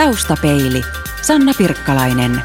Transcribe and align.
Taustapeili. 0.00 0.82
Sanna 1.22 1.52
Pirkkalainen. 1.58 2.42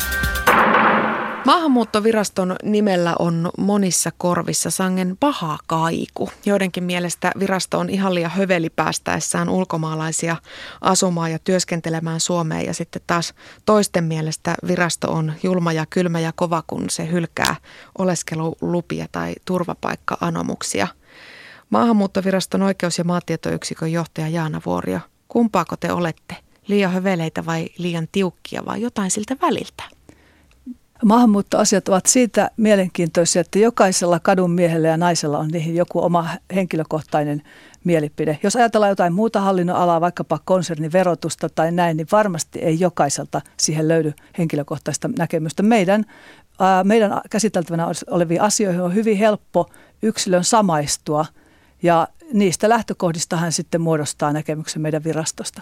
Maahanmuuttoviraston 1.45 2.55
nimellä 2.63 3.15
on 3.19 3.49
monissa 3.57 4.11
korvissa 4.17 4.71
sangen 4.71 5.17
paha 5.19 5.57
kaiku. 5.67 6.29
Joidenkin 6.45 6.83
mielestä 6.83 7.31
virasto 7.39 7.79
on 7.79 7.89
ihan 7.89 8.15
liian 8.15 8.31
höveli 8.31 8.69
päästäessään 8.69 9.49
ulkomaalaisia 9.49 10.35
asumaan 10.81 11.31
ja 11.31 11.39
työskentelemään 11.39 12.19
Suomeen 12.19 12.65
ja 12.65 12.73
sitten 12.73 13.01
taas 13.07 13.33
toisten 13.65 14.03
mielestä 14.03 14.55
virasto 14.67 15.11
on 15.11 15.33
julma 15.43 15.73
ja 15.73 15.85
kylmä 15.89 16.19
ja 16.19 16.31
kova, 16.35 16.63
kun 16.67 16.89
se 16.89 17.11
hylkää 17.11 17.55
oleskelulupia 17.97 19.05
tai 19.11 19.33
turvapaikka-anomuksia. 19.45 20.87
Maahanmuuttoviraston 21.69 22.61
oikeus- 22.61 22.97
ja 22.97 23.03
maatietoyksikön 23.03 23.91
johtaja 23.91 24.27
Jaana 24.27 24.61
Vuorio, 24.65 24.99
kumpaako 25.27 25.75
te 25.77 25.91
olette? 25.91 26.44
Liian 26.67 26.91
höveleitä 26.91 27.45
vai 27.45 27.69
liian 27.77 28.07
tiukkia 28.11 28.65
vai 28.65 28.81
jotain 28.81 29.11
siltä 29.11 29.35
väliltä? 29.41 29.83
Maahanmuuttoasiat 31.03 31.89
ovat 31.89 32.05
siitä 32.05 32.51
mielenkiintoisia, 32.57 33.41
että 33.41 33.59
jokaisella 33.59 34.19
kadun 34.19 34.51
miehellä 34.51 34.87
ja 34.87 34.97
naisella 34.97 35.39
on 35.39 35.47
niihin 35.47 35.75
joku 35.75 36.03
oma 36.03 36.29
henkilökohtainen 36.55 37.41
mielipide. 37.83 38.39
Jos 38.43 38.55
ajatellaan 38.55 38.89
jotain 38.89 39.13
muuta 39.13 39.41
hallinnon 39.41 39.75
alaa, 39.75 40.01
vaikkapa 40.01 40.39
konserniverotusta 40.45 41.49
tai 41.49 41.71
näin, 41.71 41.97
niin 41.97 42.07
varmasti 42.11 42.59
ei 42.59 42.79
jokaiselta 42.79 43.41
siihen 43.57 43.87
löydy 43.87 44.13
henkilökohtaista 44.37 45.09
näkemystä. 45.17 45.63
Meidän, 45.63 46.05
ää, 46.59 46.83
meidän 46.83 47.21
käsiteltävänä 47.29 47.87
oleviin 48.09 48.41
asioihin 48.41 48.81
on 48.81 48.95
hyvin 48.95 49.17
helppo 49.17 49.69
yksilön 50.01 50.43
samaistua 50.43 51.25
ja 51.83 52.07
niistä 52.33 52.69
lähtökohdista 52.69 53.37
hän 53.37 53.51
sitten 53.51 53.81
muodostaa 53.81 54.33
näkemyksen 54.33 54.81
meidän 54.81 55.03
virastosta. 55.03 55.61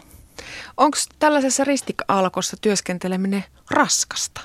Onko 0.77 0.97
tällaisessa 1.19 1.63
ristikaalkossa 1.63 2.57
työskenteleminen 2.61 3.43
raskasta? 3.71 4.41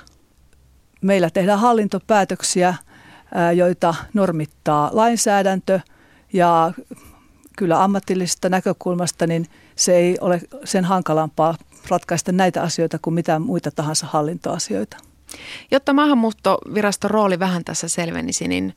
meillä 1.01 1.29
tehdään 1.29 1.59
hallintopäätöksiä, 1.59 2.75
joita 3.55 3.95
normittaa 4.13 4.89
lainsäädäntö 4.93 5.79
ja 6.33 6.71
kyllä 7.57 7.83
ammatillisesta 7.83 8.49
näkökulmasta 8.49 9.27
niin 9.27 9.47
se 9.75 9.95
ei 9.95 10.17
ole 10.21 10.41
sen 10.63 10.85
hankalampaa 10.85 11.55
ratkaista 11.89 12.31
näitä 12.31 12.61
asioita 12.61 12.99
kuin 13.01 13.13
mitään 13.13 13.41
muita 13.41 13.71
tahansa 13.71 14.07
hallintoasioita. 14.09 14.97
Jotta 15.71 15.93
maahanmuuttoviraston 15.93 17.11
rooli 17.11 17.39
vähän 17.39 17.63
tässä 17.63 17.87
selvenisi, 17.87 18.47
niin 18.47 18.75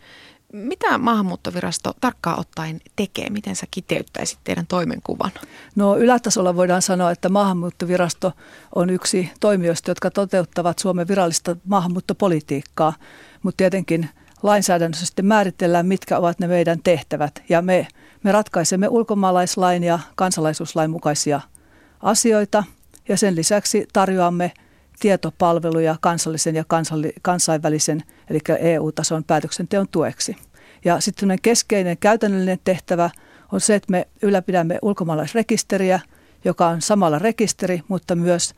mitä 0.53 0.99
maahanmuuttovirasto 0.99 1.93
tarkkaan 2.01 2.41
ottaen 2.41 2.81
tekee? 2.97 3.31
Miten 3.31 3.57
sä 3.57 3.67
kiteyttäisit 3.71 4.39
teidän 4.45 4.67
toimenkuvan? 4.67 5.31
No 5.77 5.97
ylätasolla 5.97 6.57
voidaan 6.57 6.83
sanoa, 6.83 7.11
että 7.11 7.29
maahanmuuttovirasto 7.29 8.33
on 8.75 8.91
yksi 8.91 9.31
toimijoista, 9.41 9.91
jotka 9.91 10.11
toteuttavat 10.11 10.79
Suomen 10.79 11.09
virallista 11.09 11.57
maahanmuuttopolitiikkaa, 11.65 12.93
mutta 13.43 13.57
tietenkin 13.57 14.09
lainsäädännössä 14.43 15.07
sitten 15.07 15.27
määritellään, 15.27 15.87
mitkä 15.87 16.19
ovat 16.19 16.39
ne 16.39 16.47
meidän 16.47 16.79
tehtävät. 16.85 17.43
Ja 17.49 17.63
me, 17.63 17.89
me 18.23 18.33
ratkaisemme 18.33 18.89
ulkomaalaislain 18.89 19.85
ja 19.85 19.99
kansalaisuuslain 20.15 20.91
mukaisia 20.91 21.41
asioita 22.01 22.65
ja 23.09 23.17
sen 23.17 23.37
lisäksi 23.37 23.87
tarjoamme 23.93 24.53
tietopalveluja 25.03 25.97
kansallisen 26.01 26.55
ja 26.55 26.65
kansainvälisen, 27.23 28.03
eli 28.31 28.39
EU-tason 28.59 29.25
päätöksenteon 29.25 29.89
tueksi. 29.91 30.37
Ja 30.85 31.01
sitten 31.01 31.39
keskeinen 31.43 31.99
käytännöllinen 31.99 32.59
tehtävä 32.65 33.11
on 33.53 33.61
se, 33.61 33.75
että 33.75 33.91
me 33.91 34.09
ylläpidämme 34.23 34.79
ulkomaalaisrekisteriä, 34.83 36.01
joka 36.45 36.67
on 36.67 36.83
samalla 36.83 37.19
rekisteri, 37.19 37.83
mutta 37.89 38.15
myös 38.15 38.55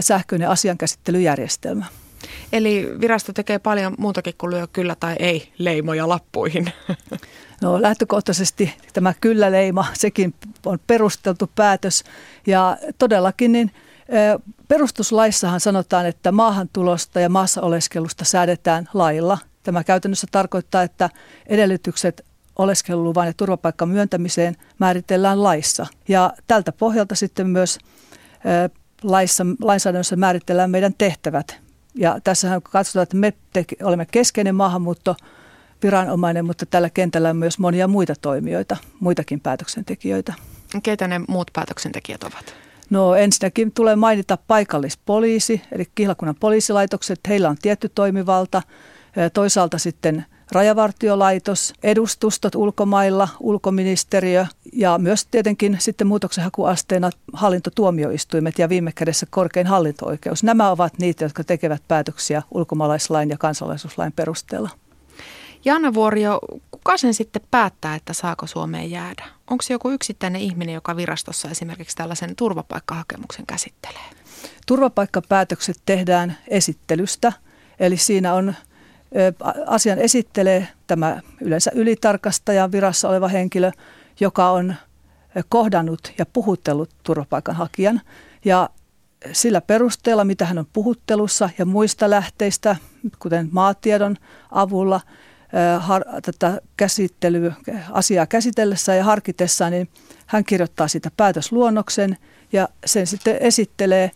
sähköinen 0.00 0.48
asiankäsittelyjärjestelmä. 0.48 1.84
Eli 2.52 2.88
virasto 3.00 3.32
tekee 3.32 3.58
paljon 3.58 3.94
muutakin 3.98 4.34
kuin 4.38 4.50
lyö 4.50 4.66
kyllä 4.72 4.94
tai 4.94 5.16
ei 5.18 5.52
leimoja 5.58 6.08
lappuihin. 6.08 6.72
No 7.62 7.82
lähtökohtaisesti 7.82 8.74
tämä 8.92 9.14
kyllä-leima, 9.20 9.86
sekin 9.92 10.34
on 10.66 10.78
perusteltu 10.86 11.50
päätös 11.54 12.04
ja 12.46 12.76
todellakin 12.98 13.52
niin 13.52 13.70
Perustuslaissahan 14.68 15.60
sanotaan, 15.60 16.06
että 16.06 16.32
maahantulosta 16.32 17.20
ja 17.20 17.28
maassa 17.28 17.62
oleskelusta 17.62 18.24
säädetään 18.24 18.88
lailla. 18.94 19.38
Tämä 19.62 19.84
käytännössä 19.84 20.26
tarkoittaa, 20.30 20.82
että 20.82 21.10
edellytykset 21.46 22.24
oleskeluluvan 22.56 23.26
ja 23.26 23.32
turvapaikan 23.36 23.88
myöntämiseen 23.88 24.56
määritellään 24.78 25.42
laissa. 25.42 25.86
Ja 26.08 26.32
tältä 26.46 26.72
pohjalta 26.72 27.14
sitten 27.14 27.46
myös 27.46 27.78
laissa, 29.02 29.46
lainsäädännössä 29.62 30.16
määritellään 30.16 30.70
meidän 30.70 30.94
tehtävät. 30.98 31.60
Ja 31.94 32.18
tässähän 32.24 32.62
katsotaan, 32.62 33.02
että 33.02 33.16
me 33.16 33.32
te- 33.52 33.64
olemme 33.82 34.06
keskeinen 34.06 34.54
maahanmuutto 34.54 35.16
viranomainen, 35.82 36.44
mutta 36.44 36.66
tällä 36.66 36.90
kentällä 36.90 37.30
on 37.30 37.36
myös 37.36 37.58
monia 37.58 37.88
muita 37.88 38.14
toimijoita, 38.20 38.76
muitakin 39.00 39.40
päätöksentekijöitä. 39.40 40.34
Keitä 40.82 41.08
ne 41.08 41.20
muut 41.28 41.50
päätöksentekijät 41.52 42.22
ovat? 42.22 42.54
No 42.92 43.14
ensinnäkin 43.14 43.72
tulee 43.72 43.96
mainita 43.96 44.38
paikallispoliisi, 44.46 45.62
eli 45.72 45.84
kihlakunnan 45.94 46.36
poliisilaitokset, 46.40 47.20
heillä 47.28 47.48
on 47.48 47.56
tietty 47.62 47.88
toimivalta. 47.94 48.62
Toisaalta 49.32 49.78
sitten 49.78 50.24
rajavartiolaitos, 50.50 51.72
edustustot 51.82 52.54
ulkomailla, 52.54 53.28
ulkoministeriö 53.40 54.46
ja 54.72 54.98
myös 54.98 55.26
tietenkin 55.26 55.76
sitten 55.80 56.06
muutoksenhakuasteena 56.06 57.10
hallintotuomioistuimet 57.32 58.58
ja 58.58 58.68
viime 58.68 58.92
kädessä 58.94 59.26
korkein 59.30 59.66
hallinto-oikeus. 59.66 60.42
Nämä 60.42 60.70
ovat 60.70 60.98
niitä, 60.98 61.24
jotka 61.24 61.44
tekevät 61.44 61.82
päätöksiä 61.88 62.42
ulkomaalaislain 62.50 63.30
ja 63.30 63.38
kansalaisuuslain 63.38 64.12
perusteella. 64.12 64.70
Jaana 65.64 65.94
Vuorio, 65.94 66.38
kuka 66.70 66.96
sen 66.96 67.14
sitten 67.14 67.42
päättää, 67.50 67.94
että 67.94 68.12
saako 68.12 68.46
Suomeen 68.46 68.90
jäädä? 68.90 69.24
Onko 69.50 69.62
se 69.62 69.74
joku 69.74 69.90
yksittäinen 69.90 70.40
ihminen, 70.40 70.74
joka 70.74 70.96
virastossa 70.96 71.50
esimerkiksi 71.50 71.96
tällaisen 71.96 72.36
turvapaikkahakemuksen 72.36 73.46
käsittelee? 73.46 74.10
Turvapaikkapäätökset 74.66 75.76
tehdään 75.86 76.36
esittelystä, 76.48 77.32
eli 77.80 77.96
siinä 77.96 78.34
on 78.34 78.54
asian 79.66 79.98
esittelee 79.98 80.68
tämä 80.86 81.20
yleensä 81.40 81.70
ylitarkastajan 81.74 82.72
virassa 82.72 83.08
oleva 83.08 83.28
henkilö, 83.28 83.70
joka 84.20 84.50
on 84.50 84.74
kohdannut 85.48 86.12
ja 86.18 86.26
puhuttellut 86.26 86.90
turvapaikanhakijan. 87.02 88.00
Ja 88.44 88.70
sillä 89.32 89.60
perusteella, 89.60 90.24
mitä 90.24 90.44
hän 90.44 90.58
on 90.58 90.66
puhuttelussa 90.72 91.50
ja 91.58 91.66
muista 91.66 92.10
lähteistä, 92.10 92.76
kuten 93.18 93.48
maatiedon 93.52 94.16
avulla– 94.50 95.00
har, 95.78 96.04
tätä 96.22 96.60
käsittelyä, 96.76 97.54
asiaa 97.90 98.26
käsitellessä 98.26 98.94
ja 98.94 99.04
harkitessaan, 99.04 99.72
niin 99.72 99.88
hän 100.26 100.44
kirjoittaa 100.44 100.88
sitä 100.88 101.10
päätösluonnoksen 101.16 102.16
ja 102.52 102.68
sen 102.84 103.06
sitten 103.06 103.36
esittelee 103.40 104.10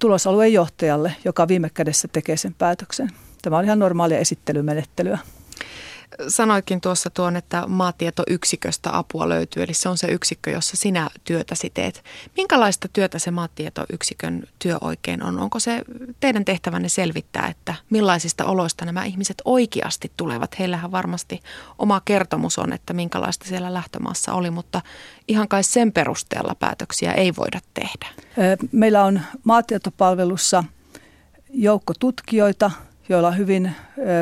tulosalueen 0.00 0.52
johtajalle, 0.52 1.14
joka 1.24 1.48
viime 1.48 1.70
kädessä 1.70 2.08
tekee 2.08 2.36
sen 2.36 2.54
päätöksen. 2.54 3.10
Tämä 3.42 3.58
on 3.58 3.64
ihan 3.64 3.78
normaalia 3.78 4.18
esittelymenettelyä. 4.18 5.18
Sanoikin 6.28 6.80
tuossa 6.80 7.10
tuon, 7.10 7.36
että 7.36 7.66
maatietoyksiköstä 7.66 8.98
apua 8.98 9.28
löytyy, 9.28 9.62
eli 9.62 9.74
se 9.74 9.88
on 9.88 9.98
se 9.98 10.06
yksikkö, 10.06 10.50
jossa 10.50 10.76
sinä 10.76 11.10
työtäsi 11.24 11.70
teet. 11.74 12.04
Minkälaista 12.36 12.88
työtä 12.92 13.18
se 13.18 13.30
maatietoyksikön 13.30 14.42
työ 14.58 14.76
oikein 14.80 15.22
on? 15.22 15.38
Onko 15.38 15.58
se 15.58 15.82
teidän 16.20 16.44
tehtävänne 16.44 16.88
selvittää, 16.88 17.48
että 17.48 17.74
millaisista 17.90 18.44
oloista 18.44 18.84
nämä 18.84 19.04
ihmiset 19.04 19.42
oikeasti 19.44 20.12
tulevat? 20.16 20.58
Heillähän 20.58 20.92
varmasti 20.92 21.40
oma 21.78 22.00
kertomus 22.04 22.58
on, 22.58 22.72
että 22.72 22.92
minkälaista 22.92 23.48
siellä 23.48 23.74
lähtömaassa 23.74 24.32
oli, 24.32 24.50
mutta 24.50 24.80
ihan 25.28 25.48
kai 25.48 25.64
sen 25.64 25.92
perusteella 25.92 26.54
päätöksiä 26.54 27.12
ei 27.12 27.32
voida 27.36 27.60
tehdä. 27.74 28.06
Meillä 28.72 29.04
on 29.04 29.20
maatietopalvelussa 29.44 30.64
joukko 31.50 31.94
tutkijoita, 31.98 32.70
joilla 33.08 33.28
on 33.28 33.38
hyvin 33.38 33.72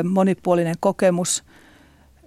monipuolinen 0.03 0.75
kokemus– 0.79 1.43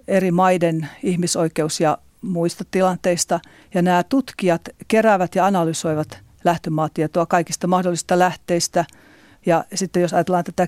eri 0.07 0.31
maiden 0.31 0.89
ihmisoikeus- 1.03 1.79
ja 1.79 1.97
muista 2.21 2.63
tilanteista. 2.71 3.39
Ja 3.73 3.81
nämä 3.81 4.03
tutkijat 4.03 4.61
keräävät 4.87 5.35
ja 5.35 5.45
analysoivat 5.45 6.19
lähtömaatietoa 6.43 7.25
kaikista 7.25 7.67
mahdollisista 7.67 8.19
lähteistä. 8.19 8.85
Ja 9.45 9.65
sitten 9.75 10.01
jos 10.01 10.13
ajatellaan 10.13 10.43
tätä 10.43 10.67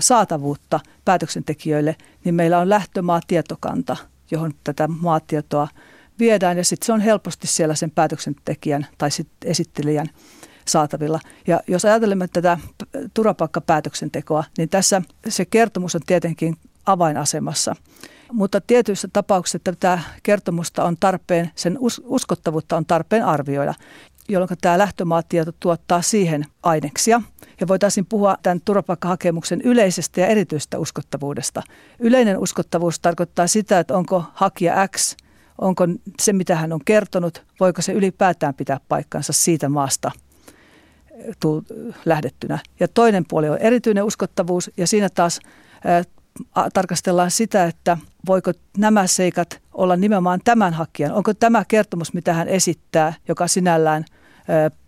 saatavuutta 0.00 0.80
päätöksentekijöille, 1.04 1.96
niin 2.24 2.34
meillä 2.34 2.58
on 2.58 2.68
lähtömaatietokanta, 2.68 3.96
johon 4.30 4.54
tätä 4.64 4.88
maatietoa 4.88 5.68
viedään. 6.18 6.56
Ja 6.56 6.64
sitten 6.64 6.86
se 6.86 6.92
on 6.92 7.00
helposti 7.00 7.46
siellä 7.46 7.74
sen 7.74 7.90
päätöksentekijän 7.90 8.86
tai 8.98 9.08
esittelijän 9.44 10.06
saatavilla. 10.68 11.20
Ja 11.46 11.60
jos 11.66 11.84
ajattelemme 11.84 12.28
tätä 12.28 12.58
turvapaikkapäätöksentekoa, 13.14 14.44
niin 14.58 14.68
tässä 14.68 15.02
se 15.28 15.44
kertomus 15.44 15.94
on 15.94 16.00
tietenkin 16.06 16.56
avainasemassa. 16.86 17.76
Mutta 18.32 18.60
tietyissä 18.60 19.08
tapauksissa 19.12 19.58
tätä 19.58 19.98
kertomusta 20.22 20.84
on 20.84 20.96
tarpeen, 21.00 21.50
sen 21.54 21.78
uskottavuutta 22.04 22.76
on 22.76 22.86
tarpeen 22.86 23.24
arvioida. 23.24 23.74
jolloin 24.28 24.50
tämä 24.60 24.78
lähtömaatieto 24.78 25.52
tuottaa 25.60 26.02
siihen 26.02 26.46
aineksia. 26.62 27.22
Ja 27.60 27.68
voitaisiin 27.68 28.06
puhua 28.06 28.36
tämän 28.42 28.60
turvapaikkahakemuksen 28.64 29.60
yleisestä 29.60 30.20
ja 30.20 30.26
erityisestä 30.26 30.78
uskottavuudesta. 30.78 31.62
Yleinen 31.98 32.38
uskottavuus 32.38 33.00
tarkoittaa 33.00 33.46
sitä, 33.46 33.78
että 33.78 33.96
onko 33.96 34.24
hakija 34.34 34.88
X, 34.88 35.16
onko 35.58 35.84
se 36.20 36.32
mitä 36.32 36.56
hän 36.56 36.72
on 36.72 36.80
kertonut, 36.84 37.42
voiko 37.60 37.82
se 37.82 37.92
ylipäätään 37.92 38.54
pitää 38.54 38.80
paikkansa 38.88 39.32
siitä 39.32 39.68
maasta 39.68 40.10
lähdettynä. 42.04 42.58
Ja 42.80 42.88
toinen 42.88 43.24
puoli 43.28 43.48
on 43.48 43.58
erityinen 43.58 44.04
uskottavuus 44.04 44.70
ja 44.76 44.86
siinä 44.86 45.08
taas 45.14 45.40
tarkastellaan 46.72 47.30
sitä, 47.30 47.64
että 47.64 47.98
voiko 48.26 48.52
nämä 48.76 49.06
seikat 49.06 49.62
olla 49.72 49.96
nimenomaan 49.96 50.40
tämän 50.44 50.74
hakijan. 50.74 51.12
Onko 51.12 51.34
tämä 51.34 51.64
kertomus, 51.68 52.12
mitä 52.12 52.32
hän 52.34 52.48
esittää, 52.48 53.14
joka 53.28 53.48
sinällään 53.48 54.04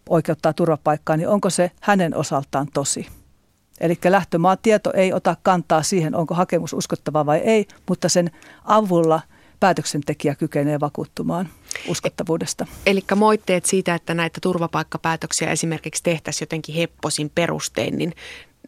oikeuttaa 0.08 0.52
turvapaikkaan, 0.52 1.18
niin 1.18 1.28
onko 1.28 1.50
se 1.50 1.70
hänen 1.80 2.16
osaltaan 2.16 2.66
tosi? 2.74 3.06
Eli 3.80 3.98
lähtömaan 4.08 4.58
tieto 4.62 4.92
ei 4.94 5.12
ota 5.12 5.36
kantaa 5.42 5.82
siihen, 5.82 6.14
onko 6.14 6.34
hakemus 6.34 6.72
uskottava 6.72 7.26
vai 7.26 7.38
ei, 7.38 7.66
mutta 7.88 8.08
sen 8.08 8.30
avulla 8.64 9.20
päätöksentekijä 9.60 10.34
kykenee 10.34 10.80
vakuuttumaan 10.80 11.48
uskottavuudesta. 11.88 12.66
Eli 12.86 13.04
moitteet 13.16 13.64
siitä, 13.64 13.94
että 13.94 14.14
näitä 14.14 14.38
turvapaikkapäätöksiä 14.42 15.50
esimerkiksi 15.50 16.02
tehtäisiin 16.02 16.42
jotenkin 16.46 16.74
hepposin 16.74 17.30
perustein, 17.34 17.98
niin 17.98 18.14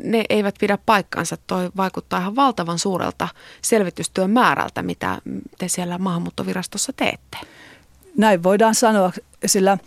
ne 0.03 0.25
eivät 0.29 0.55
pidä 0.61 0.79
paikkansa. 0.87 1.37
Toi 1.47 1.71
vaikuttaa 1.77 2.21
ihan 2.21 2.37
valtavan 2.37 2.79
suurelta 2.79 3.29
selvitystyön 3.63 4.31
määrältä, 4.31 4.83
mitä 4.83 5.19
te 5.59 5.69
siellä 5.69 5.99
maahanmuuttovirastossa 5.99 6.93
teette. 6.97 7.39
Näin 8.17 8.43
voidaan 8.43 8.75
sanoa, 8.75 9.13
sillä 9.47 9.79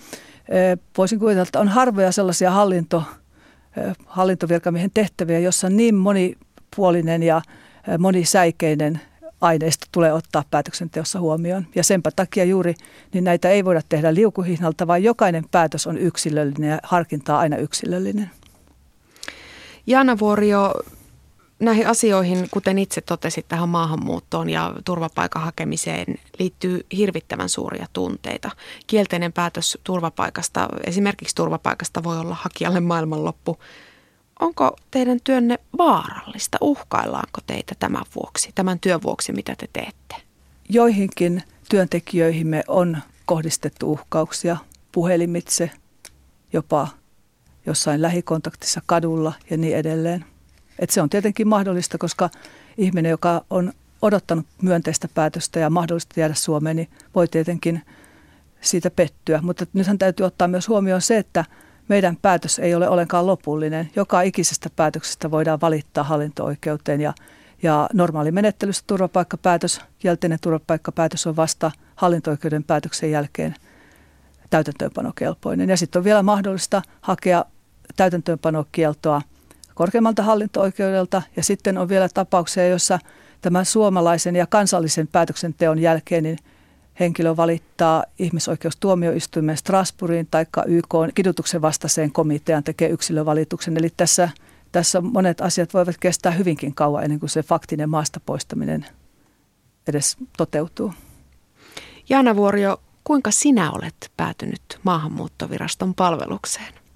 voisin 0.97 1.19
kuvitella, 1.19 1.43
että 1.43 1.59
on 1.59 1.67
harvoja 1.67 2.11
sellaisia 2.11 2.51
hallinto, 2.51 3.03
hallintovirkamiehen 4.05 4.91
tehtäviä, 4.93 5.39
jossa 5.39 5.69
niin 5.69 5.95
monipuolinen 5.95 7.23
ja 7.23 7.41
monisäikeinen 7.99 9.01
aineisto 9.41 9.85
tulee 9.91 10.13
ottaa 10.13 10.43
päätöksenteossa 10.51 11.19
huomioon. 11.19 11.67
Ja 11.75 11.83
senpä 11.83 12.11
takia 12.15 12.43
juuri 12.43 12.75
niin 13.13 13.23
näitä 13.23 13.49
ei 13.49 13.65
voida 13.65 13.81
tehdä 13.89 14.13
liukuhihnalta, 14.13 14.87
vaan 14.87 15.03
jokainen 15.03 15.45
päätös 15.51 15.87
on 15.87 15.97
yksilöllinen 15.97 16.69
ja 16.69 16.79
harkintaa 16.83 17.39
aina 17.39 17.57
yksilöllinen. 17.57 18.31
Jaana 19.87 20.19
Vuorio, 20.19 20.73
näihin 21.59 21.87
asioihin, 21.87 22.47
kuten 22.51 22.79
itse 22.79 23.01
totesit, 23.01 23.47
tähän 23.47 23.69
maahanmuuttoon 23.69 24.49
ja 24.49 24.73
turvapaikan 24.85 25.41
hakemiseen 25.41 26.05
liittyy 26.39 26.85
hirvittävän 26.97 27.49
suuria 27.49 27.85
tunteita. 27.93 28.51
Kielteinen 28.87 29.33
päätös 29.33 29.77
turvapaikasta, 29.83 30.67
esimerkiksi 30.83 31.35
turvapaikasta 31.35 32.03
voi 32.03 32.19
olla 32.19 32.35
hakijalle 32.41 32.79
maailmanloppu. 32.79 33.57
Onko 34.39 34.77
teidän 34.91 35.19
työnne 35.23 35.59
vaarallista? 35.77 36.57
Uhkaillaanko 36.61 37.41
teitä 37.47 37.75
tämän 37.79 38.05
vuoksi, 38.15 38.51
tämän 38.55 38.79
työn 38.79 39.01
vuoksi, 39.03 39.33
mitä 39.33 39.55
te 39.57 39.67
teette? 39.73 40.15
Joihinkin 40.69 41.43
työntekijöihimme 41.69 42.63
on 42.67 42.97
kohdistettu 43.25 43.91
uhkauksia 43.91 44.57
puhelimitse, 44.91 45.71
jopa 46.53 46.87
jossain 47.67 48.01
lähikontaktissa 48.01 48.81
kadulla 48.85 49.33
ja 49.49 49.57
niin 49.57 49.77
edelleen. 49.77 50.25
Et 50.79 50.89
se 50.89 51.01
on 51.01 51.09
tietenkin 51.09 51.47
mahdollista, 51.47 51.97
koska 51.97 52.29
ihminen, 52.77 53.09
joka 53.09 53.45
on 53.49 53.73
odottanut 54.01 54.45
myönteistä 54.61 55.07
päätöstä 55.13 55.59
ja 55.59 55.69
mahdollista 55.69 56.19
jäädä 56.19 56.33
Suomeen, 56.33 56.75
niin 56.75 56.89
voi 57.15 57.27
tietenkin 57.27 57.81
siitä 58.61 58.91
pettyä. 58.91 59.39
Mutta 59.41 59.65
nythän 59.73 59.97
täytyy 59.97 60.25
ottaa 60.25 60.47
myös 60.47 60.67
huomioon 60.67 61.01
se, 61.01 61.17
että 61.17 61.45
meidän 61.87 62.17
päätös 62.21 62.59
ei 62.59 62.75
ole 62.75 62.89
ollenkaan 62.89 63.27
lopullinen. 63.27 63.89
Joka 63.95 64.21
ikisestä 64.21 64.69
päätöksestä 64.75 65.31
voidaan 65.31 65.61
valittaa 65.61 66.03
hallinto-oikeuteen 66.03 67.01
ja, 67.01 67.13
ja 67.63 67.89
normaali 67.93 68.31
menettelyssä 68.31 68.83
turvapaikkapäätös, 68.87 69.81
kielteinen 69.99 70.39
turvapaikkapäätös 70.41 71.27
on 71.27 71.35
vasta 71.35 71.71
hallinto-oikeuden 71.95 72.63
päätöksen 72.63 73.11
jälkeen 73.11 73.55
täytäntöönpanokelpoinen. 74.49 75.69
Ja 75.69 75.77
sitten 75.77 75.99
on 75.99 76.03
vielä 76.03 76.23
mahdollista 76.23 76.81
hakea 77.01 77.45
täytäntöönpanokieltoa 77.95 79.21
korkeammalta 79.75 80.23
hallinto-oikeudelta 80.23 81.21
ja 81.35 81.43
sitten 81.43 81.77
on 81.77 81.89
vielä 81.89 82.09
tapauksia, 82.13 82.67
joissa 82.67 82.99
tämän 83.41 83.65
suomalaisen 83.65 84.35
ja 84.35 84.47
kansallisen 84.47 85.07
päätöksenteon 85.07 85.79
jälkeen 85.79 86.23
niin 86.23 86.37
henkilö 86.99 87.37
valittaa 87.37 88.03
ihmisoikeustuomioistuimeen 88.19 89.57
Strasbourgiin 89.57 90.27
tai 90.31 90.45
YK 90.65 90.95
kidutuksen 91.15 91.61
vastaiseen 91.61 92.11
komitean 92.11 92.63
tekee 92.63 92.89
yksilövalituksen. 92.89 93.77
Eli 93.77 93.89
tässä, 93.97 94.29
tässä 94.71 95.01
monet 95.01 95.41
asiat 95.41 95.73
voivat 95.73 95.97
kestää 95.99 96.31
hyvinkin 96.31 96.75
kauan 96.75 97.03
ennen 97.03 97.19
kuin 97.19 97.29
se 97.29 97.43
faktinen 97.43 97.89
maasta 97.89 98.19
poistaminen 98.25 98.85
edes 99.87 100.17
toteutuu. 100.37 100.93
Jaana 102.09 102.35
Vuorio, 102.35 102.81
kuinka 103.03 103.31
sinä 103.31 103.71
olet 103.71 104.11
päätynyt 104.17 104.79
maahanmuuttoviraston 104.83 105.93
palvelukseen? 105.93 106.86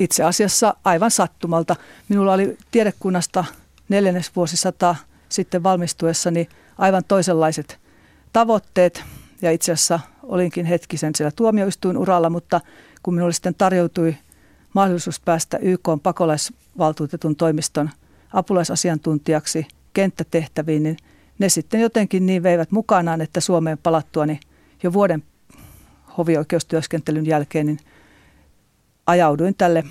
Itse 0.00 0.24
asiassa 0.24 0.74
aivan 0.84 1.10
sattumalta. 1.10 1.76
Minulla 2.08 2.32
oli 2.32 2.56
tiedekunnasta 2.70 3.44
neljännesvuosisata 3.88 4.96
sitten 5.28 5.62
valmistuessani 5.62 6.48
aivan 6.78 7.02
toisenlaiset 7.08 7.78
tavoitteet 8.32 9.04
ja 9.42 9.50
itse 9.50 9.72
asiassa 9.72 10.00
olinkin 10.22 10.66
hetkisen 10.66 11.14
siellä 11.14 11.32
tuomioistuin 11.36 11.98
uralla, 11.98 12.30
mutta 12.30 12.60
kun 13.02 13.14
minulle 13.14 13.32
sitten 13.32 13.54
tarjoutui 13.54 14.16
mahdollisuus 14.74 15.20
päästä 15.20 15.56
YK 15.56 15.88
pakolaisvaltuutetun 16.02 17.36
toimiston 17.36 17.90
apulaisasiantuntijaksi 18.32 19.66
kenttätehtäviin, 19.92 20.82
niin 20.82 20.96
ne 21.38 21.48
sitten 21.48 21.80
jotenkin 21.80 22.26
niin 22.26 22.42
veivät 22.42 22.70
mukanaan, 22.70 23.20
että 23.20 23.40
Suomeen 23.40 23.78
palattuani 23.78 24.40
jo 24.82 24.92
vuoden 24.92 25.22
hovioikeustyöskentelyn 26.18 27.26
jälkeen, 27.26 27.66
niin 27.66 27.78
ajauduin 29.08 29.54
tälle, 29.54 29.84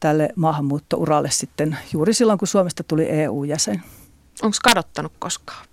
tälle 0.00 0.28
maahanmuuttouralle 0.36 1.30
sitten 1.30 1.78
juuri 1.92 2.14
silloin, 2.14 2.38
kun 2.38 2.48
Suomesta 2.48 2.84
tuli 2.84 3.08
EU-jäsen. 3.10 3.82
Onko 4.42 4.56
kadottanut 4.64 5.12
koskaan? 5.18 5.66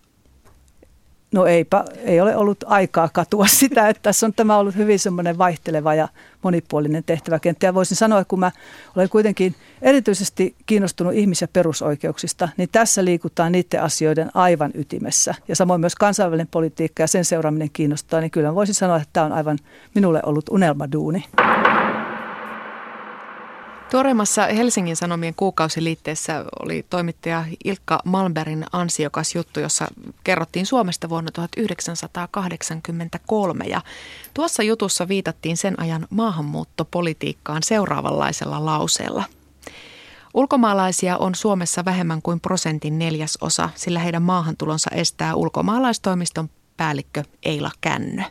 No 1.31 1.45
eipä, 1.45 1.85
ei 1.97 2.21
ole 2.21 2.35
ollut 2.35 2.63
aikaa 2.67 3.09
katua 3.13 3.47
sitä, 3.59 3.89
että 3.89 4.03
tässä 4.03 4.25
on 4.25 4.33
tämä 4.33 4.57
ollut 4.57 4.75
hyvin 4.75 4.99
semmoinen 4.99 5.37
vaihteleva 5.37 5.93
ja 5.93 6.07
monipuolinen 6.43 7.03
tehtäväkenttä. 7.03 7.65
Ja 7.65 7.73
voisin 7.73 7.97
sanoa, 7.97 8.19
että 8.19 8.29
kun 8.29 8.39
mä 8.39 8.51
olen 8.95 9.09
kuitenkin 9.09 9.55
erityisesti 9.81 10.55
kiinnostunut 10.65 11.13
ihmis- 11.13 11.41
ja 11.41 11.47
perusoikeuksista, 11.47 12.49
niin 12.57 12.69
tässä 12.71 13.05
liikutaan 13.05 13.51
niiden 13.51 13.83
asioiden 13.83 14.31
aivan 14.33 14.71
ytimessä. 14.73 15.35
Ja 15.47 15.55
samoin 15.55 15.81
myös 15.81 15.95
kansainvälinen 15.95 16.47
politiikka 16.51 17.03
ja 17.03 17.07
sen 17.07 17.25
seuraaminen 17.25 17.69
kiinnostaa, 17.73 18.21
niin 18.21 18.31
kyllä 18.31 18.55
voisin 18.55 18.75
sanoa, 18.75 18.97
että 18.97 19.09
tämä 19.13 19.25
on 19.25 19.33
aivan 19.33 19.57
minulle 19.95 20.19
ollut 20.25 20.49
unelmaduuni. 20.49 21.23
Tuoreimmassa 23.91 24.45
Helsingin 24.45 24.95
Sanomien 24.95 25.35
kuukausiliitteessä 25.35 26.45
oli 26.63 26.85
toimittaja 26.89 27.45
Ilkka 27.63 27.99
Malmbergin 28.05 28.65
ansiokas 28.71 29.35
juttu, 29.35 29.59
jossa 29.59 29.87
kerrottiin 30.23 30.65
Suomesta 30.65 31.09
vuonna 31.09 31.31
1983. 31.31 33.65
Ja 33.65 33.81
tuossa 34.33 34.63
jutussa 34.63 35.07
viitattiin 35.07 35.57
sen 35.57 35.79
ajan 35.79 36.07
maahanmuuttopolitiikkaan 36.09 37.63
seuraavanlaisella 37.63 38.65
lauseella. 38.65 39.23
Ulkomaalaisia 40.33 41.17
on 41.17 41.35
Suomessa 41.35 41.85
vähemmän 41.85 42.21
kuin 42.21 42.39
prosentin 42.39 42.99
neljäsosa, 42.99 43.69
sillä 43.75 43.99
heidän 43.99 44.23
maahantulonsa 44.23 44.89
estää 44.93 45.35
ulkomaalaistoimiston 45.35 46.49
päällikkö 46.77 47.23
Eila 47.43 47.71
Kännö. 47.81 48.23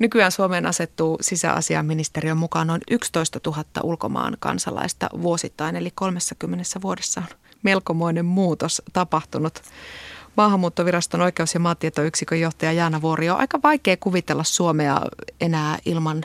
Nykyään 0.00 0.32
Suomeen 0.32 0.66
asettuu 0.66 1.18
sisäasiaministeriön 1.20 2.36
mukaan 2.36 2.66
noin 2.66 2.80
11 2.90 3.40
000 3.46 3.64
ulkomaan 3.82 4.36
kansalaista 4.38 5.08
vuosittain, 5.22 5.76
eli 5.76 5.90
30 5.94 6.64
vuodessa 6.82 7.20
on 7.20 7.36
melkomoinen 7.62 8.24
muutos 8.24 8.82
tapahtunut. 8.92 9.62
Maahanmuuttoviraston 10.36 11.20
oikeus- 11.20 11.54
ja 11.54 11.60
maatietoyksikön 11.60 12.40
johtaja 12.40 12.72
Jaana 12.72 13.02
Vuori 13.02 13.30
on 13.30 13.38
aika 13.38 13.60
vaikea 13.62 13.96
kuvitella 13.96 14.44
Suomea 14.44 15.00
enää 15.40 15.78
ilman 15.86 16.24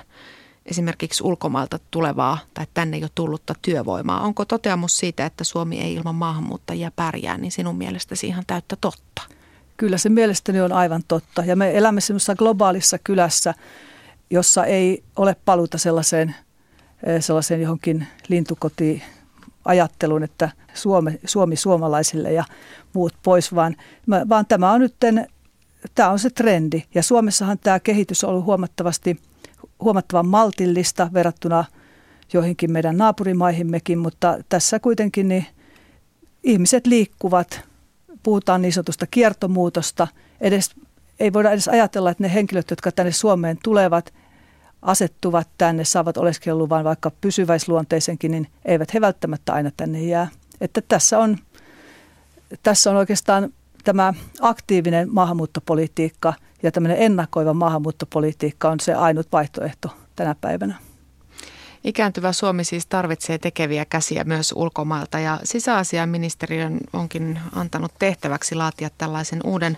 esimerkiksi 0.65 1.23
ulkomailta 1.23 1.79
tulevaa 1.91 2.37
tai 2.53 2.67
tänne 2.73 2.97
jo 2.97 3.07
tullutta 3.15 3.55
työvoimaa. 3.61 4.21
Onko 4.21 4.45
toteamus 4.45 4.97
siitä, 4.97 5.25
että 5.25 5.43
Suomi 5.43 5.81
ei 5.81 5.93
ilman 5.93 6.15
maahanmuuttajia 6.15 6.91
pärjää, 6.95 7.37
niin 7.37 7.51
sinun 7.51 7.77
mielestäsi 7.77 8.27
ihan 8.27 8.43
täyttä 8.47 8.75
totta? 8.81 9.21
Kyllä 9.77 9.97
se 9.97 10.09
mielestäni 10.09 10.61
on 10.61 10.71
aivan 10.71 11.01
totta. 11.07 11.43
Ja 11.45 11.55
me 11.55 11.77
elämme 11.77 12.01
semmoisessa 12.01 12.35
globaalissa 12.35 12.97
kylässä, 13.03 13.53
jossa 14.29 14.65
ei 14.65 15.03
ole 15.15 15.35
paluta 15.45 15.77
sellaiseen, 15.77 16.35
eh, 17.03 17.21
sellaiseen 17.23 17.61
johonkin 17.61 18.07
lintukotiin 18.27 19.01
ajatteluun, 19.65 20.23
että 20.23 20.49
Suomi, 20.73 21.19
Suomi 21.25 21.55
suomalaisille 21.55 22.33
ja 22.33 22.43
muut 22.93 23.13
pois, 23.23 23.55
vaan, 23.55 23.75
vaan 24.29 24.45
tämä 24.45 24.71
on 24.71 24.81
nyt 24.81 24.95
tämä 25.95 26.09
on 26.09 26.19
se 26.19 26.29
trendi. 26.29 26.83
Ja 26.95 27.03
Suomessahan 27.03 27.59
tämä 27.59 27.79
kehitys 27.79 28.23
on 28.23 28.29
ollut 28.29 28.45
huomattavasti 28.45 29.19
huomattavan 29.79 30.27
maltillista 30.27 31.09
verrattuna 31.13 31.65
joihinkin 32.33 32.71
meidän 32.71 32.97
naapurimaihimmekin, 32.97 33.97
mutta 33.97 34.37
tässä 34.49 34.79
kuitenkin 34.79 35.27
niin 35.27 35.45
ihmiset 36.43 36.87
liikkuvat, 36.87 37.61
puhutaan 38.25 38.61
niin 38.61 38.73
sanotusta 38.73 39.07
kiertomuutosta. 39.07 40.07
Edes, 40.41 40.75
ei 41.19 41.33
voida 41.33 41.51
edes 41.51 41.67
ajatella, 41.67 42.11
että 42.11 42.23
ne 42.23 42.33
henkilöt, 42.33 42.69
jotka 42.69 42.91
tänne 42.91 43.11
Suomeen 43.11 43.57
tulevat, 43.63 44.13
asettuvat 44.81 45.47
tänne, 45.57 45.85
saavat 45.85 46.17
oleskeluluvan 46.17 46.83
vaikka 46.83 47.11
pysyväisluonteisenkin, 47.21 48.31
niin 48.31 48.47
eivät 48.65 48.93
he 48.93 49.01
välttämättä 49.01 49.53
aina 49.53 49.71
tänne 49.77 50.03
jää. 50.03 50.27
Että 50.61 50.81
tässä 50.87 51.19
on, 51.19 51.37
tässä 52.63 52.91
on 52.91 52.97
oikeastaan 52.97 53.53
tämä 53.83 54.13
aktiivinen 54.41 55.13
maahanmuuttopolitiikka 55.13 56.33
ja 56.63 56.71
tämmöinen 56.71 56.97
ennakoiva 56.97 57.53
maahanmuuttopolitiikka 57.53 58.69
on 58.69 58.79
se 58.79 58.93
ainut 58.93 59.27
vaihtoehto 59.31 59.89
tänä 60.15 60.35
päivänä. 60.41 60.75
Ikääntyvä 61.85 62.31
Suomi 62.31 62.63
siis 62.63 62.85
tarvitsee 62.85 63.37
tekeviä 63.37 63.85
käsiä 63.85 64.23
myös 64.23 64.53
ulkomailta 64.55 65.19
ja 65.19 65.39
sisäasiaministeriön 65.43 66.77
onkin 66.93 67.39
antanut 67.55 67.91
tehtäväksi 67.99 68.55
laatia 68.55 68.89
tällaisen 68.97 69.39
uuden 69.43 69.77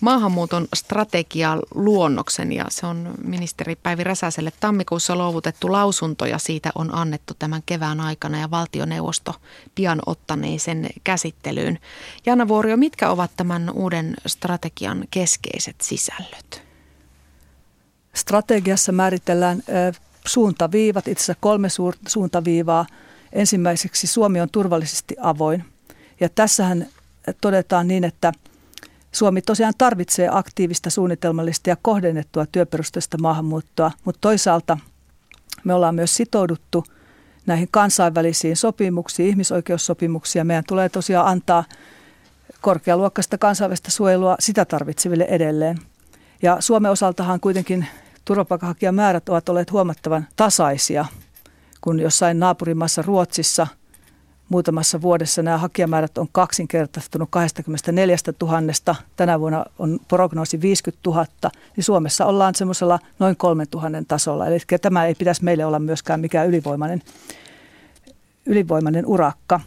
maahanmuuton 0.00 0.68
strategian 0.74 1.62
luonnoksen 1.74 2.52
ja 2.52 2.64
se 2.68 2.86
on 2.86 3.14
ministeri 3.24 3.76
Päivi 3.76 4.04
Räsäselle 4.04 4.52
tammikuussa 4.60 5.16
luovutettu 5.16 5.72
lausunto 5.72 6.26
ja 6.26 6.38
siitä 6.38 6.70
on 6.74 6.94
annettu 6.94 7.34
tämän 7.38 7.62
kevään 7.66 8.00
aikana 8.00 8.40
ja 8.40 8.50
valtioneuvosto 8.50 9.34
pian 9.74 10.00
ottaneen 10.06 10.60
sen 10.60 10.86
käsittelyyn. 11.04 11.78
Jana 12.26 12.48
Vuorio, 12.48 12.76
mitkä 12.76 13.10
ovat 13.10 13.30
tämän 13.36 13.70
uuden 13.70 14.14
strategian 14.26 15.04
keskeiset 15.10 15.76
sisällöt? 15.80 16.62
Strategiassa 18.14 18.92
määritellään 18.92 19.62
suuntaviivat, 20.28 21.08
itse 21.08 21.22
asiassa 21.22 21.40
kolme 21.40 21.68
suuntaviivaa. 22.08 22.86
Ensimmäiseksi 23.32 24.06
Suomi 24.06 24.40
on 24.40 24.48
turvallisesti 24.52 25.16
avoin. 25.20 25.64
Ja 26.20 26.28
tässähän 26.28 26.86
todetaan 27.40 27.88
niin, 27.88 28.04
että 28.04 28.32
Suomi 29.12 29.42
tosiaan 29.42 29.74
tarvitsee 29.78 30.28
aktiivista, 30.32 30.90
suunnitelmallista 30.90 31.70
ja 31.70 31.76
kohdennettua 31.82 32.46
työperusteista 32.46 33.18
maahanmuuttoa, 33.18 33.90
mutta 34.04 34.20
toisaalta 34.20 34.78
me 35.64 35.74
ollaan 35.74 35.94
myös 35.94 36.14
sitouduttu 36.14 36.84
näihin 37.46 37.68
kansainvälisiin 37.70 38.56
sopimuksiin, 38.56 39.28
ihmisoikeussopimuksiin. 39.28 40.46
Meidän 40.46 40.64
tulee 40.68 40.88
tosiaan 40.88 41.26
antaa 41.26 41.64
korkealuokkaista 42.60 43.38
kansainvälistä 43.38 43.90
suojelua 43.90 44.36
sitä 44.40 44.64
tarvitseville 44.64 45.24
edelleen. 45.24 45.78
Ja 46.42 46.56
Suomen 46.60 46.90
osaltahan 46.90 47.40
kuitenkin 47.40 47.86
turvapaikanhakijamäärät 48.28 49.28
ovat 49.28 49.48
olleet 49.48 49.72
huomattavan 49.72 50.26
tasaisia, 50.36 51.04
kun 51.80 52.00
jossain 52.00 52.38
naapurimaassa 52.38 53.02
Ruotsissa 53.02 53.66
muutamassa 54.48 55.02
vuodessa 55.02 55.42
nämä 55.42 55.58
hakijamäärät 55.58 56.18
on 56.18 56.28
kaksinkertaistunut 56.32 57.28
24 57.30 58.16
000. 58.42 58.96
Tänä 59.16 59.40
vuonna 59.40 59.64
on 59.78 59.98
prognoosi 60.08 60.60
50 60.60 61.10
000, 61.10 61.26
niin 61.76 61.84
Suomessa 61.84 62.26
ollaan 62.26 62.54
semmoisella 62.54 62.98
noin 63.18 63.36
3 63.36 63.64
000 63.74 63.88
tasolla. 64.08 64.46
Eli 64.46 64.58
tämä 64.82 65.06
ei 65.06 65.14
pitäisi 65.14 65.44
meille 65.44 65.64
olla 65.64 65.78
myöskään 65.78 66.20
mikään 66.20 66.48
ylivoimainen, 66.48 67.02
ylivoimainen 68.46 69.06
urakka. 69.06 69.60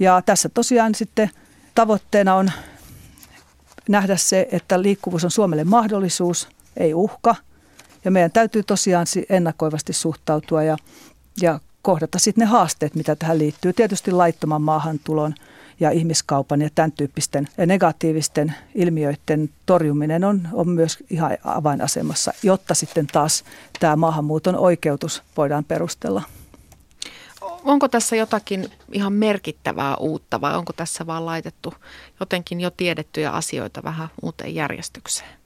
Ja 0.00 0.22
tässä 0.26 0.48
tosiaan 0.48 0.94
sitten 0.94 1.30
tavoitteena 1.74 2.34
on 2.34 2.50
nähdä 3.88 4.16
se, 4.16 4.48
että 4.52 4.82
liikkuvuus 4.82 5.24
on 5.24 5.30
Suomelle 5.30 5.64
mahdollisuus, 5.64 6.48
ei 6.76 6.94
uhka– 6.94 7.36
ja 8.04 8.10
meidän 8.10 8.30
täytyy 8.30 8.62
tosiaan 8.62 9.06
ennakoivasti 9.28 9.92
suhtautua 9.92 10.62
ja, 10.62 10.76
ja 11.40 11.60
kohdata 11.82 12.18
sitten 12.18 12.42
ne 12.42 12.46
haasteet, 12.46 12.94
mitä 12.94 13.16
tähän 13.16 13.38
liittyy. 13.38 13.72
Tietysti 13.72 14.10
laittoman 14.10 14.62
maahantulon 14.62 15.34
ja 15.80 15.90
ihmiskaupan 15.90 16.62
ja 16.62 16.68
tämän 16.74 16.92
tyyppisten 16.92 17.48
negatiivisten 17.66 18.54
ilmiöiden 18.74 19.50
torjuminen 19.66 20.24
on, 20.24 20.48
on 20.52 20.68
myös 20.68 20.98
ihan 21.10 21.38
avainasemassa, 21.44 22.32
jotta 22.42 22.74
sitten 22.74 23.06
taas 23.06 23.44
tämä 23.80 23.96
maahanmuuton 23.96 24.56
oikeutus 24.56 25.22
voidaan 25.36 25.64
perustella. 25.64 26.22
Onko 27.64 27.88
tässä 27.88 28.16
jotakin 28.16 28.70
ihan 28.92 29.12
merkittävää 29.12 29.96
uutta 29.96 30.40
vai 30.40 30.56
onko 30.56 30.72
tässä 30.72 31.06
vaan 31.06 31.26
laitettu 31.26 31.74
jotenkin 32.20 32.60
jo 32.60 32.70
tiedettyjä 32.70 33.30
asioita 33.30 33.82
vähän 33.82 34.08
uuteen 34.22 34.54
järjestykseen? 34.54 35.41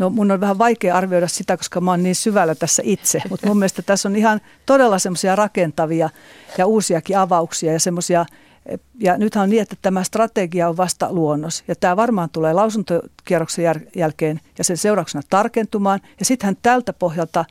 No 0.00 0.10
mun 0.10 0.30
on 0.30 0.40
vähän 0.40 0.58
vaikea 0.58 0.96
arvioida 0.96 1.28
sitä, 1.28 1.56
koska 1.56 1.80
mä 1.80 1.90
oon 1.90 2.02
niin 2.02 2.14
syvällä 2.14 2.54
tässä 2.54 2.82
itse, 2.86 3.22
mutta 3.30 3.46
mun 3.46 3.58
mielestä 3.58 3.82
tässä 3.82 4.08
on 4.08 4.16
ihan 4.16 4.40
todella 4.66 4.98
semmoisia 4.98 5.36
rakentavia 5.36 6.10
ja 6.58 6.66
uusiakin 6.66 7.18
avauksia 7.18 7.72
ja 7.72 7.80
semmoisia, 7.80 8.26
ja 9.00 9.18
nythän 9.18 9.42
on 9.42 9.50
niin, 9.50 9.62
että 9.62 9.76
tämä 9.82 10.04
strategia 10.04 10.68
on 10.68 10.76
vasta 10.76 11.12
luonnos 11.12 11.64
ja 11.68 11.74
tämä 11.76 11.96
varmaan 11.96 12.30
tulee 12.30 12.52
lausuntokierroksen 12.52 13.64
jälkeen 13.96 14.40
ja 14.58 14.64
sen 14.64 14.76
seurauksena 14.76 15.22
tarkentumaan 15.30 16.00
ja 16.18 16.24
sittenhän 16.24 16.56
tältä 16.62 16.92
pohjalta 16.92 17.44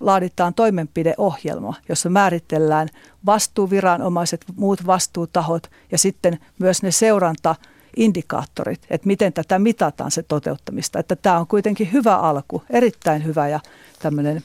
laaditaan 0.00 0.54
toimenpideohjelma, 0.54 1.74
jossa 1.88 2.10
määritellään 2.10 2.88
vastuuviranomaiset, 3.26 4.44
muut 4.56 4.86
vastuutahot 4.86 5.70
ja 5.92 5.98
sitten 5.98 6.38
myös 6.58 6.82
ne 6.82 6.90
seuranta- 6.90 7.56
indikaattorit, 7.96 8.80
että 8.90 9.06
miten 9.06 9.32
tätä 9.32 9.58
mitataan 9.58 10.10
se 10.10 10.22
toteuttamista. 10.22 10.98
Että 10.98 11.16
tämä 11.16 11.38
on 11.38 11.46
kuitenkin 11.46 11.92
hyvä 11.92 12.16
alku, 12.16 12.62
erittäin 12.70 13.24
hyvä 13.24 13.48
ja 13.48 13.60
tämmöinen, 13.98 14.42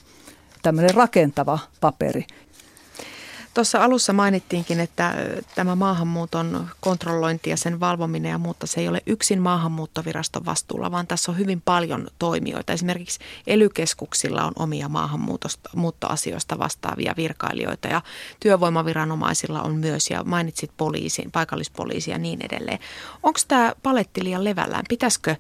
tämmöinen 0.62 0.96
rakentava 0.96 1.60
paperi. 1.82 2.26
Tuossa 3.54 3.84
alussa 3.84 4.14
mainittiinkin, 4.14 4.80
että 4.80 5.16
tämä 5.56 5.76
maahanmuuton 5.76 6.70
kontrollointi 6.80 7.50
ja 7.50 7.58
sen 7.58 7.80
valvominen 7.80 8.30
ja 8.30 8.38
muutta, 8.38 8.68
se 8.68 8.82
ei 8.82 8.88
ole 8.88 9.02
yksin 9.06 9.42
maahanmuuttoviraston 9.42 10.46
vastuulla, 10.46 10.92
vaan 10.92 11.08
tässä 11.08 11.32
on 11.32 11.38
hyvin 11.38 11.62
paljon 11.62 12.08
toimijoita. 12.20 12.74
Esimerkiksi 12.74 13.20
elykeskuksilla 13.48 14.44
on 14.44 14.52
omia 14.56 14.90
maahanmuuttoasioista 14.90 16.60
vastaavia 16.60 17.14
virkailijoita 17.18 17.88
ja 17.88 18.02
työvoimaviranomaisilla 18.40 19.62
on 19.62 19.76
myös 19.76 20.10
ja 20.10 20.24
mainitsit 20.24 20.72
poliisin, 20.78 21.32
paikallispoliisi 21.32 22.12
ja 22.12 22.18
niin 22.18 22.40
edelleen. 22.46 22.80
Onko 23.24 23.40
tämä 23.48 23.74
paletti 23.84 24.24
liian 24.24 24.44
levällään? 24.44 24.86
Pitäisikö 24.90 25.36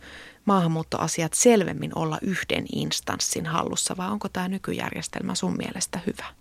maahanmuuttoasiat 0.45 1.33
selvemmin 1.33 1.91
olla 1.95 2.17
yhden 2.21 2.65
instanssin 2.73 3.45
hallussa 3.45 3.97
vai 3.97 4.09
onko 4.09 4.29
tämä 4.29 4.47
nykyjärjestelmä 4.47 5.35
sun 5.35 5.57
mielestä 5.57 5.99
hyvä? 6.07 6.38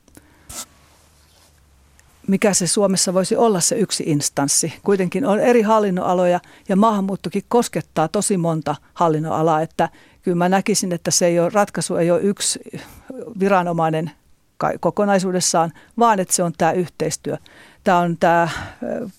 Mikä 2.28 2.54
se 2.54 2.66
Suomessa 2.66 3.14
voisi 3.14 3.36
olla 3.36 3.60
se 3.60 3.76
yksi 3.76 4.04
instanssi. 4.06 4.72
Kuitenkin 4.84 5.26
on 5.26 5.40
eri 5.40 5.62
hallinnonaloja 5.62 6.40
ja 6.68 6.76
maahanmuuttokin 6.76 7.42
koskettaa 7.48 8.08
tosi 8.08 8.36
monta 8.36 8.76
hallinnonalaa, 8.94 9.60
että 9.60 9.88
kyllä 10.22 10.36
mä 10.36 10.48
näkisin, 10.48 10.92
että 10.92 11.10
se 11.10 11.26
ei 11.26 11.40
ole, 11.40 11.50
ratkaisu 11.54 11.96
ei 11.96 12.10
ole 12.10 12.20
yksi 12.20 12.60
viranomainen 13.40 14.10
kokonaisuudessaan, 14.80 15.72
vaan 15.98 16.20
että 16.20 16.34
se 16.34 16.42
on 16.42 16.52
tämä 16.58 16.72
yhteistyö. 16.72 17.36
Tämä 17.84 17.98
on 17.98 18.16
tämä 18.20 18.48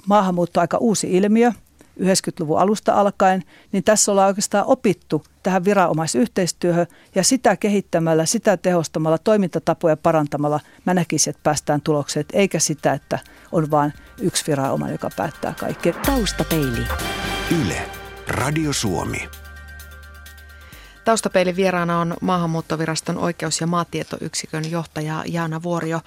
maahanmuutto 0.08 0.60
aika 0.60 0.78
uusi 0.78 1.18
ilmiö 1.18 1.51
90-luvun 2.00 2.60
alusta 2.60 2.94
alkaen, 2.94 3.44
niin 3.72 3.84
tässä 3.84 4.12
ollaan 4.12 4.27
oikeastaan 4.27 4.65
opittu 4.68 5.24
tähän 5.44 5.65
viranomaisyhteistyöhön 5.65 6.88
ja 7.15 7.24
sitä 7.24 7.56
kehittämällä, 7.56 8.25
sitä 8.25 8.58
tehostamalla, 8.58 9.18
toimintatapoja 9.18 9.98
parantamalla 9.98 10.60
mä 10.86 10.94
näkisin, 10.94 11.32
että 11.32 11.44
päästään 11.44 11.82
tulokseen, 11.82 12.25
eikä 12.34 12.60
sitä, 12.60 12.94
että 12.94 13.20
on 13.51 13.72
vain 13.72 13.94
yksi 14.22 14.48
viranomainen, 14.48 14.94
joka 14.94 15.10
päättää 15.15 15.53
kaikki. 15.60 15.94
Taustapeili. 15.94 16.88
Yle. 17.65 17.82
Radio 18.27 18.74
Suomi. 18.74 19.29
Taustapeilin 21.06 21.56
vieraana 21.56 22.00
on 22.00 22.18
Maahanmuuttoviraston 22.22 23.18
oikeus- 23.18 23.62
ja 23.62 23.68
maatietoyksikön 23.68 24.72
johtaja 24.72 25.24
Jaana 25.27 25.63
Vuorio. 25.63 26.01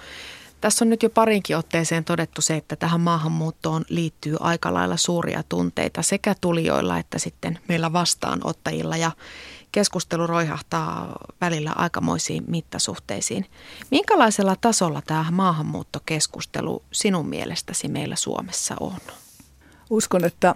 Tässä 0.63 0.85
on 0.85 0.89
nyt 0.89 1.03
jo 1.03 1.09
parinkin 1.09 1.57
otteeseen 1.57 2.03
todettu 2.03 2.41
se, 2.41 2.55
että 2.55 2.75
tähän 2.75 3.01
maahanmuuttoon 3.01 3.85
liittyy 3.89 4.37
aika 4.39 4.73
lailla 4.73 4.97
suuria 4.97 5.43
tunteita 5.49 6.01
sekä 6.01 6.35
tulijoilla 6.41 6.99
että 6.99 7.19
sitten 7.19 7.59
meillä 7.67 7.93
vastaanottajilla 7.93 8.97
ja 8.97 9.11
keskustelu 9.71 10.27
roihahtaa 10.27 11.15
välillä 11.41 11.71
aikamoisiin 11.75 12.43
mittasuhteisiin. 12.47 13.45
Minkälaisella 13.91 14.55
tasolla 14.61 15.01
tämä 15.07 15.25
maahanmuuttokeskustelu 15.31 16.83
sinun 16.91 17.29
mielestäsi 17.29 17.87
meillä 17.87 18.15
Suomessa 18.15 18.75
on? 18.79 18.97
Uskon, 19.89 20.25
että 20.25 20.55